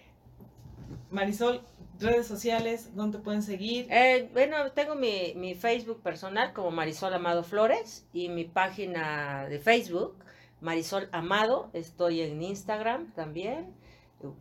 [1.10, 1.62] Marisol,
[1.98, 3.86] redes sociales, ¿dónde pueden seguir?
[3.90, 9.58] Eh, bueno, tengo mi, mi Facebook personal como Marisol Amado Flores y mi página de
[9.58, 10.16] Facebook,
[10.60, 11.70] Marisol Amado.
[11.72, 13.74] Estoy en Instagram también.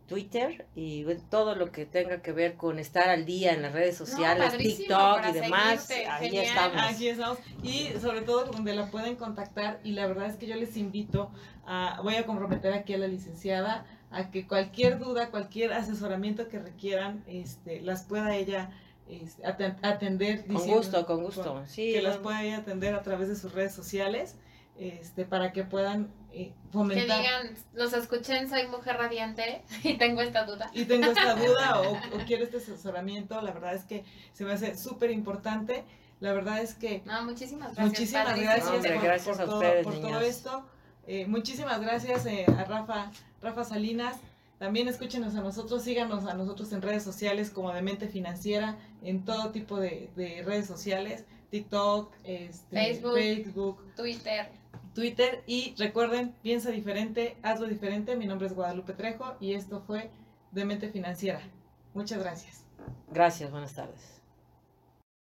[0.07, 3.97] Twitter y todo lo que tenga que ver con estar al día en las redes
[3.97, 6.81] sociales, TikTok y demás, ahí estamos.
[6.81, 7.37] Aquí estamos.
[7.61, 11.29] Y sobre todo donde la pueden contactar y la verdad es que yo les invito
[11.65, 13.85] a, voy a comprometer aquí a la licenciada
[14.15, 18.71] a que cualquier duda, cualquier asesoramiento que requieran, este, las pueda ella
[19.07, 20.45] este, atender.
[20.47, 21.63] Con gusto, con gusto.
[21.67, 24.35] sí, que las pueda ella atender a través de sus redes sociales
[24.77, 27.05] este, para que puedan eh, fomentar.
[27.05, 30.69] Que digan, los escuchen, soy mujer radiante y tengo esta duda.
[30.73, 34.03] Y tengo esta duda o, quiero este asesoramiento, la verdad es que
[34.33, 35.83] se me hace súper importante.
[36.21, 37.03] La verdad es que...
[37.05, 37.87] No, muchísimas gracias.
[37.87, 40.65] Muchísimas gracias, por, todo, esto.
[41.07, 44.17] Eh, muchísimas gracias eh, a Rafa, Rafa Salinas.
[44.59, 49.51] También escúchenos a nosotros, síganos a nosotros en redes sociales como Demente Financiera, en todo
[49.51, 54.49] tipo de, de redes sociales, TikTok, este, Facebook, Facebook, Twitter.
[54.93, 58.15] Twitter y recuerden, piensa diferente, hazlo diferente.
[58.15, 60.09] Mi nombre es Guadalupe Trejo y esto fue
[60.51, 61.41] Demente Financiera.
[61.93, 62.63] Muchas gracias.
[63.11, 64.14] Gracias, buenas tardes.